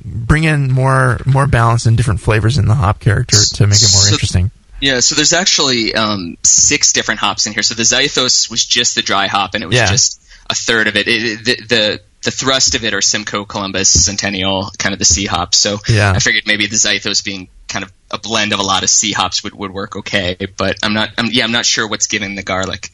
[0.05, 3.91] bring in more more balance and different flavors in the hop character to make it
[3.93, 4.51] more So- interesting.
[4.81, 7.63] Yeah, so there's actually um, six different hops in here.
[7.63, 9.87] So the Zythos was just the dry hop, and it was Yeah.
[9.87, 11.05] just a third of it.
[11.09, 15.25] it, the, the the thrust of it are Simcoe, Columbus, Centennial, kind of the C
[15.25, 15.57] hops.
[15.57, 16.13] So Yeah.
[16.15, 19.11] I figured maybe the Zythos being kind of a blend of a lot of C
[19.11, 20.37] hops would, would work okay.
[20.55, 21.09] But I'm not.
[21.17, 22.89] I'm, yeah, I'm not sure what's giving the garlic.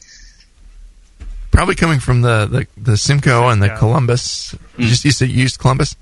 [1.56, 4.54] Probably coming from the the, the Simcoe and the Columbus.
[4.76, 5.96] You just used to use Columbus.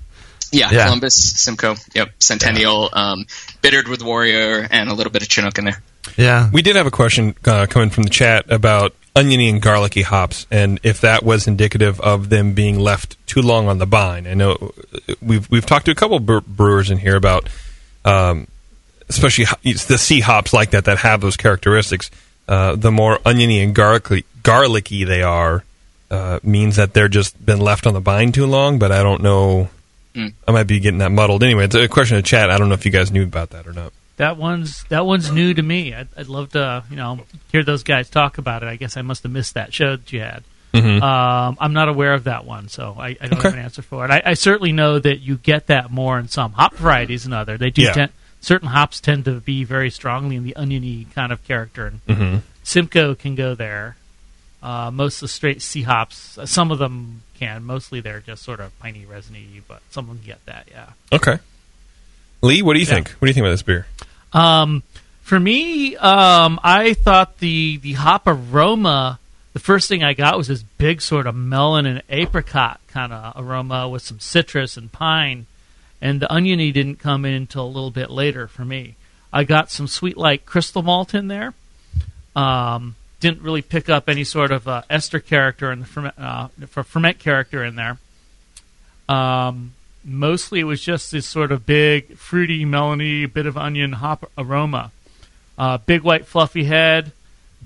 [0.51, 0.85] Yeah, Yeah.
[0.85, 3.25] Columbus, Simcoe, yep, Centennial, um,
[3.61, 5.81] bittered with Warrior, and a little bit of Chinook in there.
[6.17, 6.49] Yeah.
[6.51, 10.45] We did have a question uh, coming from the chat about oniony and garlicky hops,
[10.51, 14.27] and if that was indicative of them being left too long on the vine.
[14.27, 14.73] I know
[15.21, 17.49] we've we've talked to a couple brewers in here about,
[18.03, 18.47] um,
[19.09, 22.11] especially the C hops like that that have those characteristics.
[22.47, 25.63] Uh, the more oniony and garlicky garlicky they are,
[26.11, 28.77] uh, means that they're just been left on the vine too long.
[28.79, 29.69] But I don't know.
[30.13, 30.33] Mm.
[30.47, 31.43] I might be getting that muddled.
[31.43, 32.49] Anyway, it's a question of chat.
[32.51, 33.91] I don't know if you guys knew about that or not.
[34.17, 35.93] That one's that one's new to me.
[35.93, 37.19] I'd, I'd love to, you know,
[37.51, 38.67] hear those guys talk about it.
[38.67, 40.43] I guess I must have missed that show that you had.
[40.73, 41.01] Mhm.
[41.01, 44.05] Um, I'm not aware of that one, so I, I don't have an answer for
[44.05, 44.11] it.
[44.11, 47.57] I, I certainly know that you get that more in some hop varieties and other.
[47.57, 47.93] They do Yeah.
[47.93, 48.11] tend,
[48.45, 52.41] certain hops tend to be very strongly in the oniony kind of character, and Mhm.
[52.63, 53.95] Simcoe can go there.
[54.61, 57.63] Uh, most of the straight C hops, uh, some of them can.
[57.63, 60.67] Mostly they're just sort of piney, resiny, but some of them get that.
[60.71, 60.89] Yeah.
[61.11, 61.39] Okay.
[62.41, 62.93] Lee, what do you Yeah.
[62.95, 63.09] think?
[63.19, 63.87] What do you think about this beer?
[64.33, 64.83] Um,
[65.23, 69.19] for me, um, I thought the the hop aroma.
[69.53, 73.33] The first thing I got was this big sort of melon and apricot kind of
[73.37, 75.45] aroma with some citrus and pine,
[76.05, 78.95] and the oniony didn't come in until a little bit later for me.
[79.33, 81.55] I got some sweet like crystal malt in there,
[82.35, 86.49] um, didn't really pick up any sort of uh, ester character and the ferment, uh,
[86.67, 87.97] ferment character in there.
[89.09, 94.29] Um, mostly, it was just this sort of big, fruity, melony, bit of onion hop
[94.37, 94.91] aroma.
[95.57, 97.13] Uh, big white fluffy head,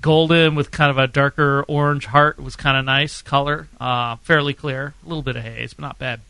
[0.00, 3.68] golden with kind of a darker orange heart was kind of nice color.
[3.78, 6.20] Uh, fairly clear, a little bit of haze, but not bad.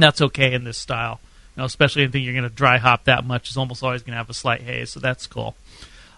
[0.00, 1.20] And that's okay in this style.
[1.54, 4.12] You know, especially anything you're going to dry hop that much is almost always going
[4.12, 5.54] to have a slight haze, so that's cool.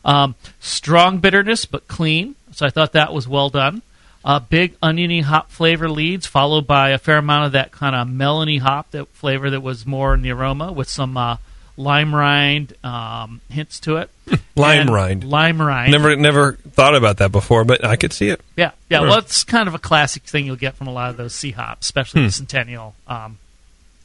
[0.04, 2.36] Um, strong bitterness, but clean.
[2.52, 3.82] So I thought that was well done.
[4.24, 8.06] Uh, big oniony hop flavor leads, followed by a fair amount of that kind of
[8.06, 11.38] melony hop that flavor that was more in the aroma with some uh,
[11.76, 14.10] lime rind um, hints to it.
[14.54, 15.24] Lime And rind.
[15.24, 15.90] Lime rind.
[15.90, 18.40] Never, never thought about that before, but I could see it.
[18.56, 18.98] Yeah, yeah.
[19.00, 19.08] Sure.
[19.08, 21.50] Well, it's kind of a classic thing you'll get from a lot of those C
[21.50, 22.26] hops, especially Hmm.
[22.26, 22.94] the Centennial.
[23.08, 23.38] Um,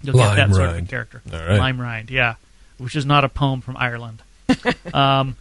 [0.01, 1.21] you'll Lime get that sort of a character.
[1.31, 1.57] All right.
[1.57, 2.35] Lime rind, yeah,
[2.77, 4.21] which is not a poem from Ireland.
[4.93, 5.35] um,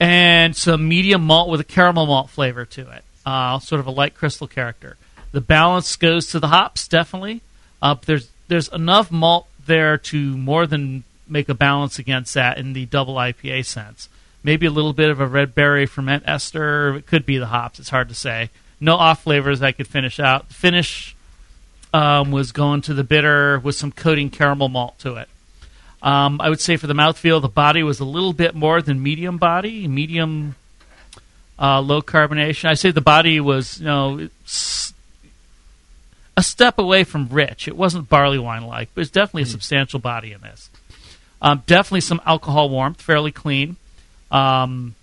[0.00, 3.90] and some medium malt with a caramel malt flavor to it, uh, sort of a
[3.90, 4.96] light crystal character.
[5.32, 7.40] The balance goes to the hops, definitely.
[7.80, 12.72] Uh, there's there's enough malt there to more than make a balance against that in
[12.72, 14.08] the double IPA sense.
[14.44, 16.96] Maybe a little bit of a red berry ferment ester.
[16.96, 17.78] It could be the hops.
[17.78, 18.50] It's hard to say.
[18.80, 20.48] No off flavors I could finish out.
[20.50, 21.11] Finish
[21.92, 25.28] um, was going to the bitter with some coating caramel malt to it.
[26.02, 29.02] Um, I would say for the mouthfeel, the body was a little bit more than
[29.02, 30.56] medium body, medium
[31.58, 32.68] uh, low carbonation.
[32.68, 34.28] I say the body was, you know,
[36.36, 37.68] a step away from rich.
[37.68, 40.70] It wasn't barley wine like, but it's definitely a substantial body in this.
[41.40, 43.76] Um, definitely some alcohol warmth, fairly clean.
[44.30, 44.94] Um,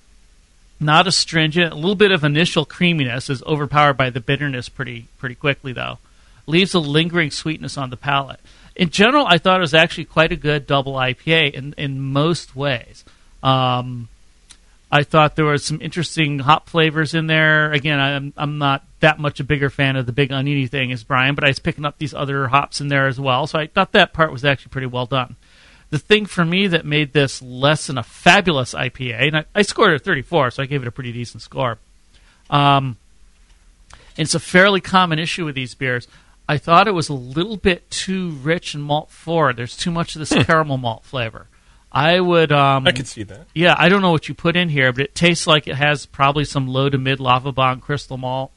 [0.80, 1.72] not astringent.
[1.72, 6.00] A little bit of initial creaminess is overpowered by the bitterness pretty pretty quickly, though.
[6.50, 8.39] Leaves a lingering sweetness on the palate.
[8.76, 12.56] In general, I thought it was actually quite a good double IPA in in most
[12.56, 13.06] ways.
[13.43, 14.10] Um,
[14.91, 17.72] I thought there was some interesting hop flavors in there.
[17.72, 21.04] Again, I'm I'm not that much a bigger fan of the big oniony thing as
[21.04, 23.45] Brian, but I was picking up these other hops in there as well.
[23.45, 25.36] So I thought that part was actually pretty well done.
[25.91, 29.62] The thing for me that made this less than a fabulous IPA, and I, I
[29.62, 31.78] scored it a 34, so I gave it a pretty decent score.
[32.50, 32.97] Um,
[34.18, 36.08] it's a fairly common issue with these beers.
[36.50, 39.56] I thought it was a little bit too rich and malt forward.
[39.56, 41.45] There's too much of this caramel malt flavor.
[41.91, 42.52] I would.
[42.52, 43.45] Um, I could see that.
[43.54, 46.08] Yeah, I don't know what you put in here, but it tastes like it has
[46.08, 48.52] probably some low to mid Lovibond crystal malt,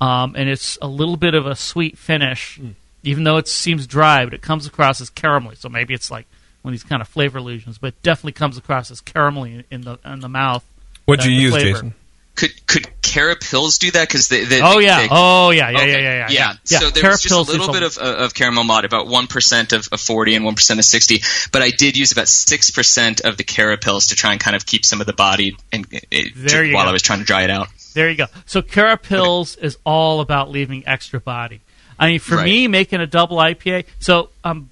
[0.00, 2.58] um, and it's a little bit of a sweet finish,
[3.02, 4.24] even though it seems dry.
[4.24, 6.26] But it comes across as caramelly, so maybe it's like
[6.62, 7.76] one of these kind of flavor illusions.
[7.76, 10.64] But it definitely comes across as caramelly in, in the in the mouth.
[11.04, 11.70] What'd uh, you use, flavor.
[11.72, 11.94] Jason?
[12.36, 14.06] Could could Carapils do that?
[14.06, 15.90] Because they, they, Oh yeah, they- oh yeah, yeah, Okay.
[15.90, 16.52] yeah, yeah, yeah, yeah.
[16.66, 16.78] yeah.
[16.80, 19.72] So there Cara was just a little bit of, of caramel malt, about one percent
[19.72, 21.22] of, of forty and one percent of sixty.
[21.50, 24.66] But I did use about six percent of the Carapils to try and kind of
[24.66, 25.98] keep some of the body and uh,
[26.36, 26.90] There you while go.
[26.90, 27.68] I was trying to dry it out.
[27.94, 28.26] There you go.
[28.44, 31.60] So Carapils is all about leaving extra body.
[31.98, 32.44] I mean, for Right.
[32.44, 33.86] me, making a double IPA.
[33.98, 34.68] So, um,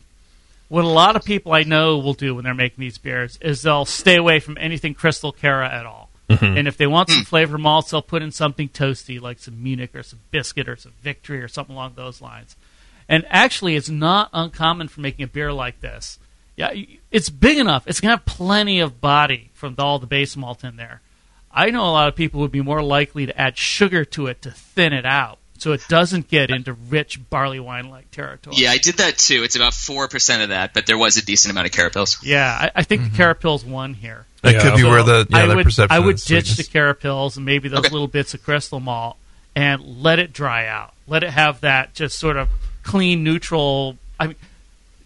[0.69, 3.63] what a lot of people I know will do when they're making these beers is
[3.63, 6.04] they'll stay away from anything Crystal Cara at all.
[6.29, 6.57] Mm-hmm.
[6.59, 7.25] And if they want some hmm.
[7.25, 10.93] flavor malts, they'll put in something toasty like some Munich or some biscuit or some
[11.03, 12.57] Victory or something along those lines.
[13.09, 16.19] And actually, it's not uncommon for making a beer like this.
[16.57, 16.73] Yeah,
[17.11, 17.87] it's big enough.
[17.87, 21.03] It's gonna have plenty of body from all the base malt in there.
[21.53, 24.43] I know a lot of people would be more likely to add sugar to it
[24.43, 28.57] to thin it out, so it doesn't get into rich barley wine like territory.
[28.59, 29.43] Yeah, I did that too.
[29.45, 32.19] It's about four percent of that, but there was a decent amount of Carapils.
[32.23, 33.17] Yeah, I, I think mm-hmm.
[33.17, 34.27] the Carapils won here.
[34.43, 34.61] That Yeah.
[34.61, 35.97] could be So where the yeah, I the would perception.
[35.97, 36.69] I would ditch the sweetness.
[36.69, 37.89] Carapils and maybe those Okay.
[37.89, 39.17] little bits of crystal malt
[39.57, 40.93] and let it dry out.
[41.07, 42.51] Let it have that just sort of
[42.83, 43.97] clean neutral.
[44.21, 44.37] I mean,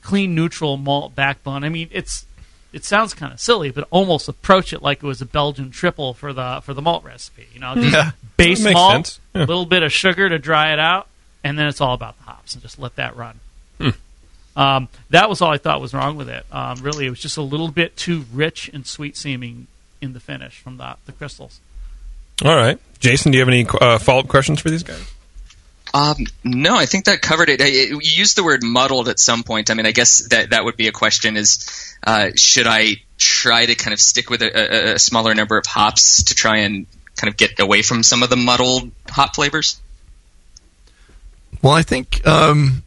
[0.02, 1.62] clean neutral malt backbone.
[1.62, 2.26] I mean, it's
[2.72, 6.14] it sounds kind of silly, but almost approach it like it was a Belgian triple
[6.14, 7.46] for the for the malt recipe.
[7.54, 8.10] You know, just Yeah.
[8.36, 9.44] base malt, a Yeah.
[9.46, 11.08] little bit of sugar to dry it out,
[11.44, 13.40] and then it's all about the hops and just let that run.
[13.80, 13.90] Hmm.
[14.56, 16.44] Um, that was all I thought was wrong with it.
[16.50, 19.66] Um, really, it was just a little bit too rich and sweet seeming
[20.00, 21.60] in the finish from the, the crystals.
[22.44, 23.32] All right, Jason.
[23.32, 25.10] Do you have any uh, follow up questions for these guys?
[25.94, 27.60] Um, no, I think that covered it.
[27.60, 29.70] You used the word muddled at some point.
[29.70, 33.66] I mean, I guess that that would be a question: is uh, should I try
[33.66, 36.86] to kind of stick with a, a, a smaller number of hops to try and
[37.16, 39.80] kind of get away from some of the muddled hop flavors?
[41.62, 42.82] Well, I think um,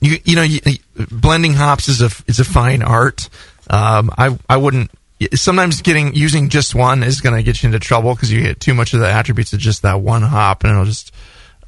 [0.00, 0.60] you you know you,
[0.94, 3.28] blending hops is a is a fine art.
[3.68, 4.90] Um, I I wouldn't.
[5.34, 8.58] Sometimes getting using just one is going to get you into trouble because you get
[8.58, 11.12] too much of the attributes of just that one hop, and it'll just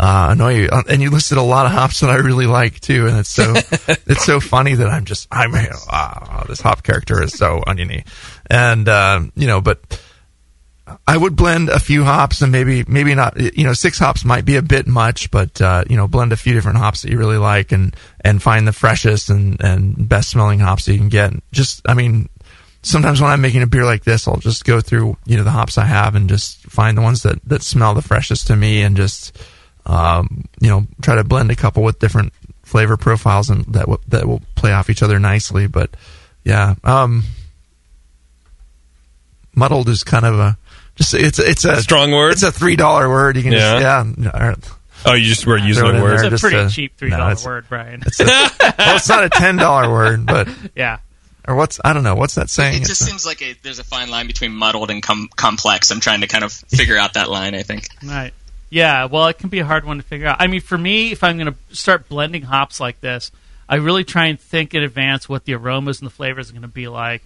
[0.01, 0.69] uh, annoy you.
[0.71, 3.29] Uh, And you listed a lot of hops that I really like too, and it's
[3.31, 3.53] so
[4.07, 8.05] it's so funny that I'm just I'm uh, this hop character is so oniony,
[8.51, 9.81] and uh, you know, but
[11.07, 14.45] I would blend a few hops and maybe maybe not you know six hops might
[14.45, 17.19] be a bit much, but uh, you know blend a few different hops that you
[17.19, 21.09] really like and and find the freshest and and best smelling hops that you can
[21.09, 21.33] get.
[21.53, 22.29] Just I mean,
[22.83, 25.51] sometimes when I'm making a beer like this, I'll just go through you know the
[25.51, 28.83] hops I have and just find the ones that that smell the freshest to me
[28.83, 29.39] and just
[29.87, 32.33] um, you know try to blend a couple with different
[32.63, 35.67] flavor profiles and that w- that will play off each other nicely.
[35.67, 35.91] But
[36.45, 37.25] yeah, um,
[39.55, 40.57] muddled is kind of a
[40.97, 42.33] just it's it's a strong word.
[42.33, 43.37] It's a three dollar word.
[43.37, 43.81] You can Yeah.
[43.81, 44.55] just yeah.
[45.07, 46.15] Oh, you just were using Throw it the word.
[46.15, 48.03] It's a just pretty a- cheap three no, word, Brian.
[48.07, 50.99] It's a, well, it's not a ten dollar word, but yeah.
[51.47, 52.77] or what's I don't know what's that saying?
[52.77, 55.29] It It's just a- seems like a, there's a fine line between muddled and com-
[55.37, 55.91] complex.
[55.91, 57.55] I'm trying to kind of figure out that line.
[57.55, 57.87] I think.
[58.03, 58.33] Right.
[58.71, 60.41] Yeah, well, it can be a hard one to figure out.
[60.41, 63.31] I mean, for me, if I'm going to start blending hops like this,
[63.69, 66.63] I really try and think in advance what the aromas and the flavors are going
[66.63, 67.23] to be like,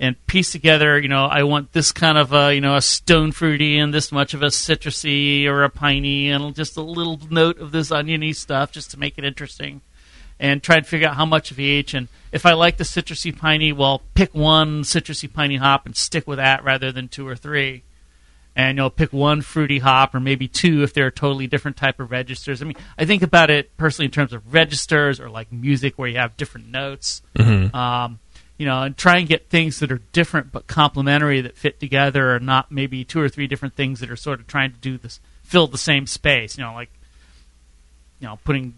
[0.00, 0.98] and piece together.
[0.98, 4.12] You know, I want this kind of a you know a stone fruity and this
[4.12, 8.32] much of a citrusy or a piney, and just a little note of this oniony
[8.32, 9.80] stuff, just to make it interesting,
[10.38, 11.94] and try and figure out how much of each.
[11.94, 16.26] And if I like the citrusy piney, well, pick one citrusy piney hop and stick
[16.26, 17.82] with that rather than two or three
[18.58, 22.00] and you'll pick one fruity hop or maybe two if they're a totally different type
[22.00, 22.60] of registers.
[22.60, 26.08] I mean, I think about it personally in terms of registers or like music where
[26.08, 27.22] you have different notes.
[27.36, 27.72] Mhm.
[27.72, 28.18] Um,
[28.58, 32.34] you know, and try and get things that are different but complementary that fit together,
[32.34, 34.98] or not maybe two or three different things that are sort of trying to do
[34.98, 36.58] this, fill the same space.
[36.58, 36.90] You know, like
[38.20, 38.74] you know, putting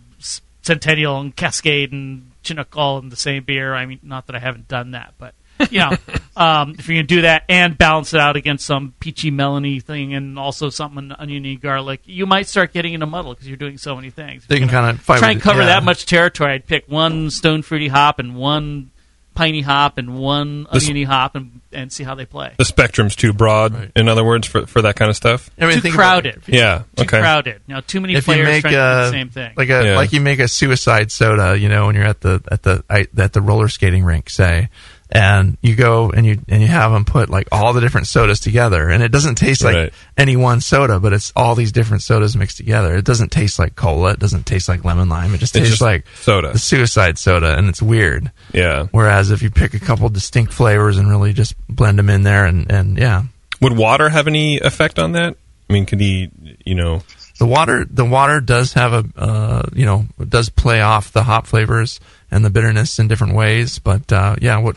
[0.60, 3.74] Centennial and Cascade and Chinook all in the same beer.
[3.74, 5.34] I mean, not that I haven't done that, but
[5.70, 5.90] you know,
[6.36, 10.14] um, if you're gonna do that and balance it out against some peachy melony thing
[10.14, 13.78] and also something oniony garlic, you might start getting in a muddle because you're doing
[13.78, 14.46] so many things.
[14.46, 15.66] They can kinda try and cover yeah.
[15.66, 16.52] that much territory.
[16.54, 18.90] I'd pick one stone fruity hop and one
[19.32, 22.52] piney hop and one This- oniony hop and and see how they play.
[22.58, 23.92] The spectrum's too broad.
[23.94, 25.50] In other words, for for that kind of stuff.
[25.58, 26.42] I mean, too think about- crowded.
[26.48, 26.82] Yeah.
[26.96, 27.20] Too Okay.
[27.20, 27.60] crowded.
[27.68, 29.52] You know, too many if you players make trying to do the same thing.
[29.56, 29.96] like a Yeah.
[29.96, 33.06] like you make a suicide soda, you know, when you're at the at the I-
[33.16, 34.68] at the roller skating rink, say,
[35.12, 38.40] and you go and you and you have them put like all the different sodas
[38.40, 39.92] together, and it doesn't taste like Right.
[40.16, 42.96] any one soda, but it's all these different sodas mixed together.
[42.96, 44.12] It doesn't taste like cola.
[44.12, 45.34] It doesn't taste like lemon lime.
[45.34, 46.52] It just It's tastes just like soda.
[46.52, 48.30] the suicide soda, and it's weird.
[48.52, 48.86] Yeah.
[48.92, 52.44] Whereas if you pick a couple distinct flavors and really just blend them in there,
[52.44, 53.24] and and yeah,
[53.60, 55.36] Would water have any effect on that?
[55.68, 56.30] I mean, could he,
[56.64, 57.02] you know,
[57.38, 61.46] the water the water does have a uh, you know does play off the hop
[61.46, 61.98] flavors
[62.30, 64.76] and the bitterness in different ways but uh, yeah what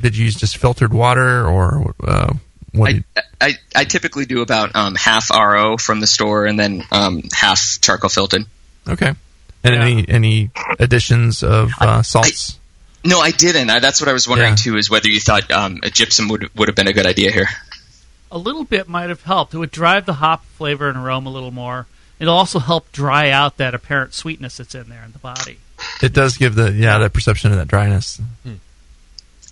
[0.00, 2.32] did you use just filtered water or uh,
[2.72, 3.04] what I,
[3.40, 7.78] I I typically do about um, half RO from the store and then um, half
[7.80, 8.42] charcoal filtered.
[8.88, 9.14] okay
[9.62, 12.58] and any any additions of uh, salts
[13.04, 13.70] No, I didn't.
[13.70, 14.56] I, that's what I was wondering Yeah.
[14.56, 14.76] too.
[14.76, 17.48] Is whether you thought um, a gypsum would would have been a good idea here.
[18.30, 19.52] a little bit might have helped.
[19.54, 21.86] It would drive the hop flavor and aroma a little more.
[22.18, 25.58] It'll also help dry out that apparent sweetness that's in there in the body.
[26.02, 28.20] it does give the yeah the perception of that dryness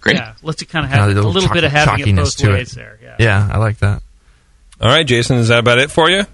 [0.09, 0.17] Great.
[0.17, 2.19] Yeah, lets you kind of Kinda have a a little little bit of chalky- having
[2.19, 2.53] it chalkiness both to it.
[2.55, 2.99] ways there.
[3.03, 3.17] Yeah.
[3.19, 4.03] yeah i like that
[4.81, 6.25] all right, Jason, is that about it for you?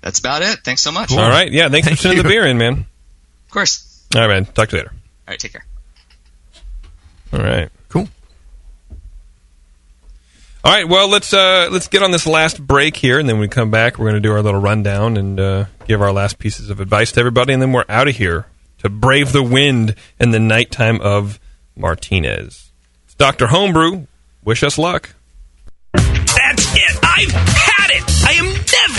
[0.00, 0.60] That's about it.
[0.64, 1.12] Thanks so much.
[1.12, 1.52] All right.
[1.52, 1.68] Yeah.
[1.68, 2.22] Thanks Thank for sending you.
[2.22, 2.72] the beer in, man.
[2.72, 4.06] Of course.
[4.14, 4.46] All right, man.
[4.46, 4.92] Talk to you later.
[4.92, 5.38] All right.
[5.38, 5.64] Take care.
[7.34, 7.68] All right.
[7.90, 8.08] cool
[10.64, 10.88] All right.
[10.88, 13.70] Well, let's uh, let's get on this last break here, and then when we come
[13.70, 16.80] back, we're going to do our little rundown and uh, give our last pieces of
[16.80, 18.46] advice to everybody, and then we're out of here
[18.78, 21.38] to brave the wind in the nighttime of
[21.76, 22.69] Martinez.
[23.20, 24.06] Doctor Homebrew.
[24.46, 25.10] Wish us luck.
[25.92, 26.98] That's it.
[27.02, 27.59] I've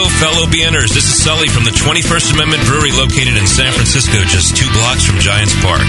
[0.00, 0.96] Hello, fellow BNers.
[0.96, 5.04] This is Sully from the 21st Amendment Brewery located in San Francisco, just two blocks
[5.04, 5.84] from Giants Park.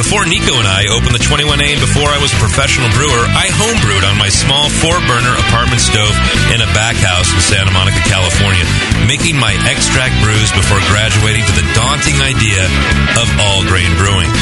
[0.00, 3.52] Before Nico and I opened the 21A and before I was a professional brewer, I
[3.52, 6.16] homebrewed on my small four burner apartment stove
[6.56, 8.64] in a back house in Santa Monica, California,
[9.04, 12.64] making my extract brews before graduating to the daunting idea
[13.20, 14.32] of all grain brewing.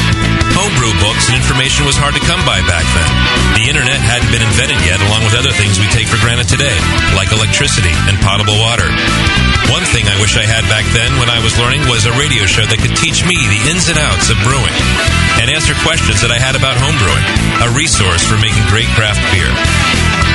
[0.55, 3.11] Homebrew books and information was hard to come by back then.
[3.57, 6.77] The internet hadn't been invented yet, along with other things we take for granted today,
[7.17, 8.92] like electricity and potable water.
[9.73, 12.45] One thing I wish I had back then when I was learning was a radio
[12.45, 14.75] show that could teach me the ins and outs of brewing
[15.41, 17.25] and answer questions that I had about homebrewing,
[17.65, 19.49] a resource for making great craft beer.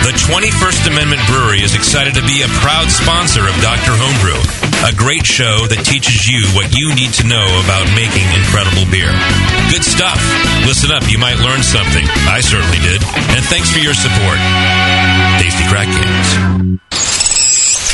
[0.03, 3.95] The 21st Amendment Brewery is excited to be a proud sponsor of Dr.
[3.95, 4.43] Homebrew,
[4.87, 9.11] a great show that teaches you what you need to know about making incredible beer.
[9.71, 10.19] Good stuff.
[10.67, 12.07] Listen up, you might learn something.
[12.27, 13.03] I certainly did.
[13.39, 14.39] And thanks for your support.
[15.43, 16.88] Tasty Crack Games.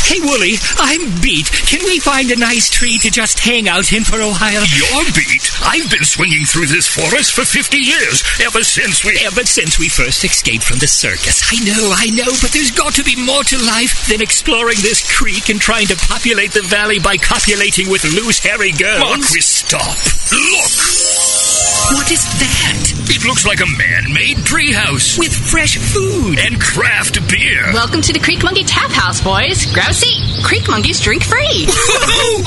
[0.05, 1.51] Hey, Wooly, I'm beat.
[1.51, 4.65] Can we find a nice tree to just hang out in for a while?
[4.77, 5.51] You're beat.
[5.65, 9.19] I've been swinging through this forest for 50 years, ever since we...
[9.25, 11.41] Ever since we first escaped from the circus.
[11.51, 15.01] I know, I know, but there's got to be more to life than exploring this
[15.17, 19.01] creek and trying to populate the valley by copulating with loose, hairy girls.
[19.01, 19.97] Marquis, stop.
[20.31, 21.44] Look.
[21.55, 22.83] What is that?
[23.07, 25.15] It looks like a man-made treehouse.
[25.19, 26.41] With fresh food.
[26.41, 27.71] And craft beer.
[27.71, 29.71] Welcome to the Creek Monkey Tap House, boys.
[29.71, 30.19] Grab a seat.
[30.43, 31.69] Creek Monkeys drink free.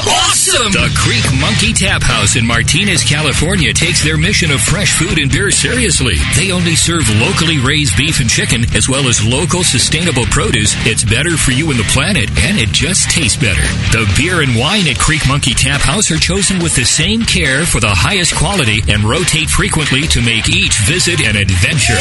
[0.04, 0.74] awesome!
[0.76, 5.18] The The Creek Monkey Tap House in Martinez, California takes their mission of fresh food
[5.20, 6.16] and beer seriously.
[6.36, 10.76] They only serve locally raised beef and chicken, as well as local sustainable produce.
[10.86, 13.64] It's better for you and the planet, and it just tastes better.
[13.96, 17.64] The beer and wine at Creek Monkey Tap House are chosen with the same care
[17.66, 22.00] for the highest quality and rotate frequently to make each visit an adventure.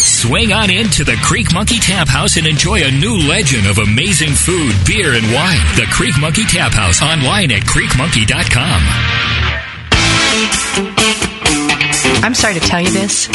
[0.00, 4.32] Swing on into the Creek Monkey Tap House and enjoy a new legend of amazing
[4.32, 5.60] food, beer, and wine.
[5.76, 8.82] The Creek Monkey Tap House online at creekmonkey.com.
[12.22, 13.28] I'm sorry to tell you this,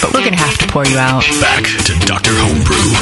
[0.00, 1.22] but we're going to have to pour you out.
[1.40, 2.32] Back to Dr.
[2.34, 2.92] Homebrew.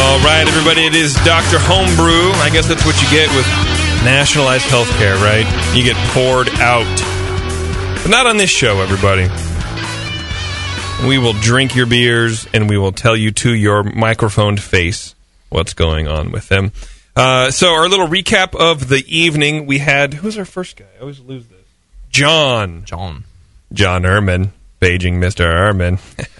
[0.00, 1.58] All right, everybody, it is Dr.
[1.58, 2.32] Homebrew.
[2.40, 3.46] I guess that's what you get with
[4.02, 5.44] nationalized healthcare, right?
[5.76, 6.88] You get poured out.
[8.02, 9.28] But not on this show, everybody.
[11.06, 15.14] We will drink your beers and we will tell you to your microphone face
[15.50, 16.72] what's going on with them.
[17.14, 20.14] Uh, so, our little recap of the evening we had.
[20.14, 20.86] Who's our first guy?
[20.96, 21.66] I always lose this.
[22.08, 22.84] John.
[22.86, 23.24] John.
[23.72, 25.44] John Ehrman, paging Mr.
[25.44, 26.00] Ehrman.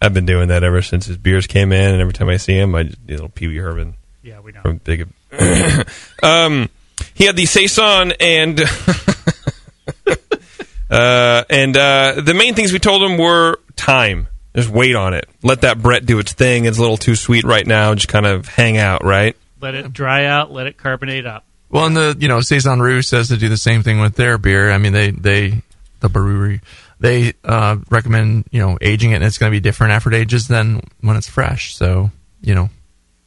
[0.00, 2.54] I've been doing that ever since his beers came in, and every time I see
[2.54, 3.94] him, I just do a little Pee Wee Herman.
[4.22, 4.62] Yeah, we know.
[4.62, 5.08] From Big.
[6.22, 6.68] um,
[7.14, 8.60] he had the saison and
[10.90, 14.28] uh, and uh, the main things we told him were time.
[14.54, 15.28] Just wait on it.
[15.42, 16.64] Let that Brett do its thing.
[16.64, 17.94] It's a little too sweet right now.
[17.94, 19.36] Just kind of hang out, right?
[19.60, 20.52] Let it dry out.
[20.52, 21.44] Let it carbonate up.
[21.70, 24.38] Well, and the you know Saison Rue says to do the same thing with their
[24.38, 24.70] beer.
[24.70, 25.62] I mean, they they
[26.00, 26.60] the brewery
[27.00, 30.16] they uh, recommend you know aging it, and it's going to be different after it
[30.16, 31.74] ages than when it's fresh.
[31.76, 32.70] So you know,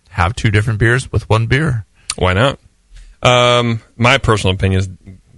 [0.09, 1.85] have two different beers with one beer.
[2.15, 2.59] Why not?
[3.23, 4.89] Um, my personal opinion is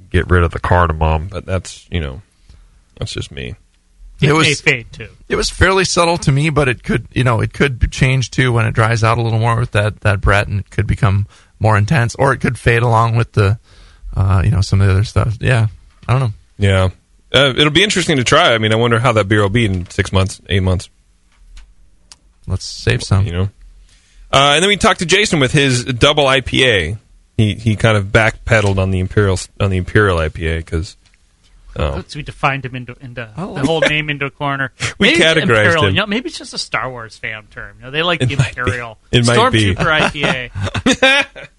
[0.09, 2.21] get rid of the cardamom, but that's you know
[2.97, 3.55] that's just me.
[4.21, 5.09] It, It was- may fade too.
[5.27, 8.51] It was fairly subtle to me, but it could you know it could change too
[8.53, 11.27] when it dries out a little more with that that Brett, and it could become
[11.59, 13.59] more intense, or it could fade along with the
[14.15, 15.37] uh, you know some of the other stuff.
[15.41, 15.67] Yeah,
[16.07, 16.33] I don't know.
[16.57, 16.89] Yeah,
[17.33, 18.53] uh, it'll be interesting to try.
[18.53, 20.89] I mean, I wonder how that beer will be in six months, eight months.
[22.47, 23.25] Let's save some.
[23.25, 23.49] You know.
[24.31, 26.97] Uh, and then we talked to Jason with his double IPA.
[27.37, 30.97] He he kind of backpedaled on the imperial on the imperial IPA because
[31.75, 33.55] oh So we defined him into, into Oh.
[33.55, 34.71] the whole name into a corner.
[34.99, 35.95] We maybe categorized Imperial, him.
[35.95, 37.77] You know, maybe it's just a Star Wars fan term.
[37.79, 38.33] You know, they like It the.
[38.35, 38.97] Imperial.
[39.11, 39.73] It might be.
[39.75, 40.51] Stormtrooper
[40.91, 41.49] IPA.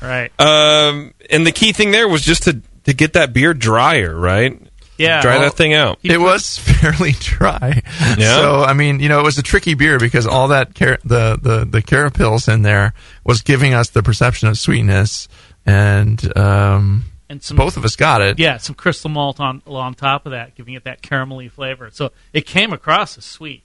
[0.00, 0.40] right.
[0.40, 4.60] Um, and the key thing there was just to to get that beer drier, right?
[4.96, 5.20] Yeah.
[5.22, 5.98] dry Well, that thing out.
[6.02, 7.82] It was fairly dry.
[8.18, 8.36] Yeah?
[8.36, 11.38] So I mean, you know, it was a tricky beer because all that car- the
[11.40, 15.28] the the carapils in there was giving us the perception of sweetness,
[15.66, 18.38] and um, And some- both of us got it.
[18.38, 21.90] Yeah, some crystal malt on on top of that, giving it that caramelly flavor.
[21.92, 23.62] So it came across as sweet.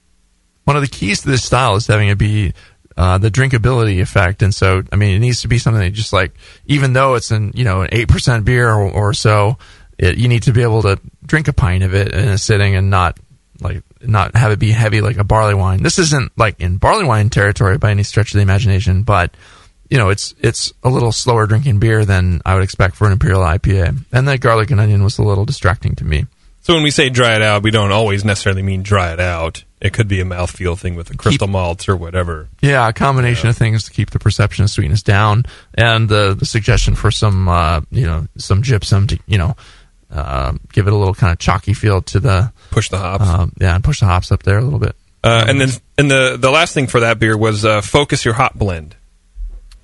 [0.64, 2.54] One of the keys to this style is having it be
[2.96, 6.14] uh, the drinkability effect, and so I mean, it needs to be something that just
[6.14, 6.34] like
[6.66, 9.58] even though it's an you know an eight percent beer or, or so,
[10.00, 12.76] it, you need to be able to drink a pint of it in a sitting
[12.76, 13.20] and not
[13.62, 15.84] like not have it be heavy like a barley wine.
[15.84, 19.36] This isn't like in barley wine territory by any stretch of the imagination, but
[19.90, 23.14] you know, it's it's a little slower drinking beer than I would expect for an
[23.14, 24.06] imperial IPA.
[24.12, 26.26] And the garlic and onion was a little distracting to me.
[26.62, 29.64] So when we say dry it out, we don't always necessarily mean dry it out.
[29.82, 32.50] It could be a mouthfeel thing with the crystal malts or whatever.
[32.62, 36.46] Yeah, a combination of things to keep the perception of sweetness down, and the the
[36.46, 39.56] suggestion for some uh, you know some gypsum to you know
[40.12, 43.28] uh, give it a little kind of chalky feel to the push the hops.
[43.28, 44.96] Um, yeah, and push the hops up there a little bit.
[45.24, 48.34] Uh, and then and the the last thing for that beer was uh, focus your
[48.34, 48.96] hop blend.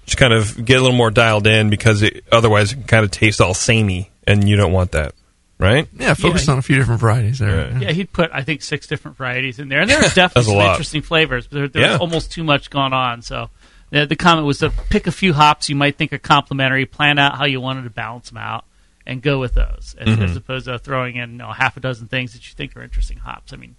[0.06, 3.04] Just kind of get a little more dialed in because it, otherwise it can kind
[3.06, 5.14] of taste all samey, and you don't want that,
[5.58, 5.88] right?
[5.98, 6.54] Yeah, focus Yeah.
[6.54, 7.76] on a few different varieties there.
[7.80, 10.58] Yeah, he'd put I think six different varieties in there, and there's That's definitely some
[10.58, 10.70] lot.
[10.72, 11.48] interesting flavors.
[11.48, 11.98] But there, there's Yeah.
[11.98, 13.24] almost too much going on.
[13.24, 13.50] So
[13.90, 17.18] the, the comment was to pick a few hops you might think are complementary, plan
[17.18, 18.64] out how you wanted to balance them out,
[19.08, 20.24] and go with those, as, Mhm.
[20.24, 22.82] as opposed to throwing in you know, half a dozen things that you think are
[22.84, 23.54] interesting hops.
[23.54, 23.76] I mean,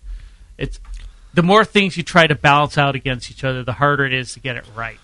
[0.59, 0.81] it's
[1.35, 4.33] the more things you try to balance out against each other, the harder it is
[4.35, 4.99] to get it right.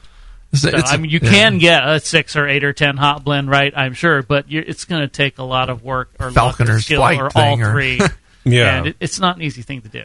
[0.52, 1.30] It's a- So, it's a- I mean, you yeah.
[1.30, 4.62] can get a six or eight or ten hop blend right, I'm sure, but you're,
[4.62, 7.24] it's going to take a lot of work or luck or Falconer's skill Flight or
[7.24, 8.00] all thing or- three.
[8.44, 8.78] Yeah.
[8.78, 10.04] and it, it's not an easy thing to do.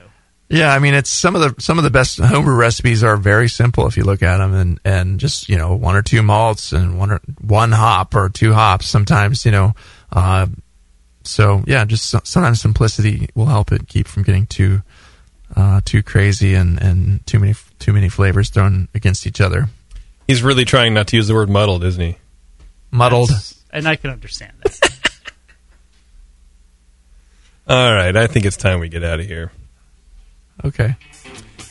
[0.49, 3.49] Yeah, I mean, it's some of the some of the best homebrew recipes are very
[3.49, 6.72] simple if you look at them, and and just you know one or two malts
[6.72, 8.88] and one or one hop or two hops.
[8.88, 9.76] Sometimes you know,
[10.12, 10.47] uh,
[11.24, 14.82] so yeah, just sometimes simplicity will help it keep from getting too
[15.55, 19.68] uh, too crazy and and too many too many flavors thrown against each other.
[20.28, 22.18] He's really trying not to use the word muddled, isn't he?
[22.91, 23.32] Muddled.
[23.72, 24.89] And I can understand that.
[27.68, 29.51] All right, I think it's time we get out of here.
[30.64, 30.95] Okay.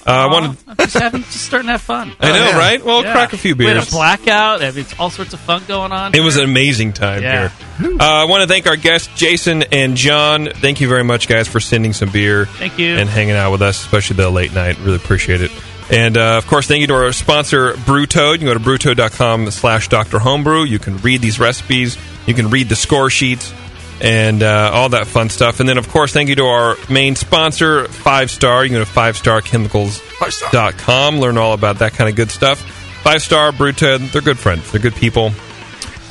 [0.06, 0.56] Uh, I wanted.
[0.68, 2.12] I'm just having just starting to have fun.
[2.20, 2.84] I know, right?
[2.84, 3.88] Well, crack a few We had beers.
[3.88, 4.62] a blackout.
[4.62, 6.14] I mean, it's all sorts of fun going on.
[6.14, 7.48] It was an amazing time Yeah.
[7.80, 7.92] here.
[8.00, 10.48] Uh, I want to thank our guests, Jason and John.
[10.54, 12.46] Thank you very much, guys, for sending some beer.
[12.46, 12.96] Thank you.
[12.96, 14.78] And hanging out with us, especially the late night.
[14.78, 15.50] Really appreciate it.
[15.90, 18.32] And, uh, of course, thank you to our sponsor, Brewtoad.
[18.32, 20.18] You can go to brewtoad.com slash Dr.
[20.20, 20.64] Homebrew.
[20.64, 21.96] You can read these recipes.
[22.26, 23.52] You can read the score sheets
[24.00, 25.60] and uh, all that fun stuff.
[25.60, 28.64] And then, of course, thank you to our main sponsor, Five Star.
[28.64, 31.18] You can go to fivestarchemicals.com.
[31.18, 32.60] Learn all about that kind of good stuff.
[33.02, 34.72] Five Star, Brewtoad, they're good friends.
[34.72, 35.32] They're good people.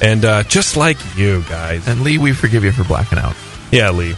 [0.02, 1.88] And uh, just like you guys.
[1.88, 3.36] And Lee, we forgive you for blacking out.
[3.72, 4.16] Yeah, Lee.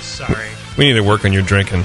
[0.00, 0.48] Sorry.
[0.76, 1.84] We need to work on your drinking.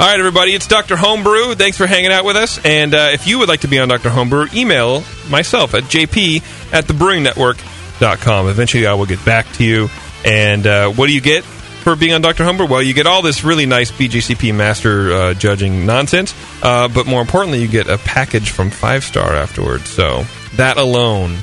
[0.00, 0.96] All right, everybody, it's Dr.
[0.96, 1.54] Homebrew.
[1.56, 2.58] Thanks for hanging out with us.
[2.64, 4.08] And uh, if you would like to be on Dr.
[4.08, 6.42] Homebrew, email myself at jp
[6.72, 8.48] at thebrewingnetwork.com.
[8.48, 9.90] Eventually, I will get back to you.
[10.24, 12.44] And uh, what do you get for being on Dr.
[12.44, 12.66] Homebrew?
[12.66, 16.34] Well, you get all this really nice BJCP master uh, judging nonsense.
[16.62, 19.88] Uh, but more importantly, you get a package from Five Star afterwards.
[19.88, 20.24] So
[20.56, 21.36] that alone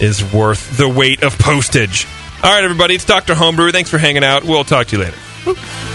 [0.00, 2.06] is worth the weight of postage.
[2.42, 3.34] All right, everybody, it's Dr.
[3.34, 3.70] Homebrew.
[3.70, 4.44] Thanks for hanging out.
[4.44, 5.91] We'll talk to you later.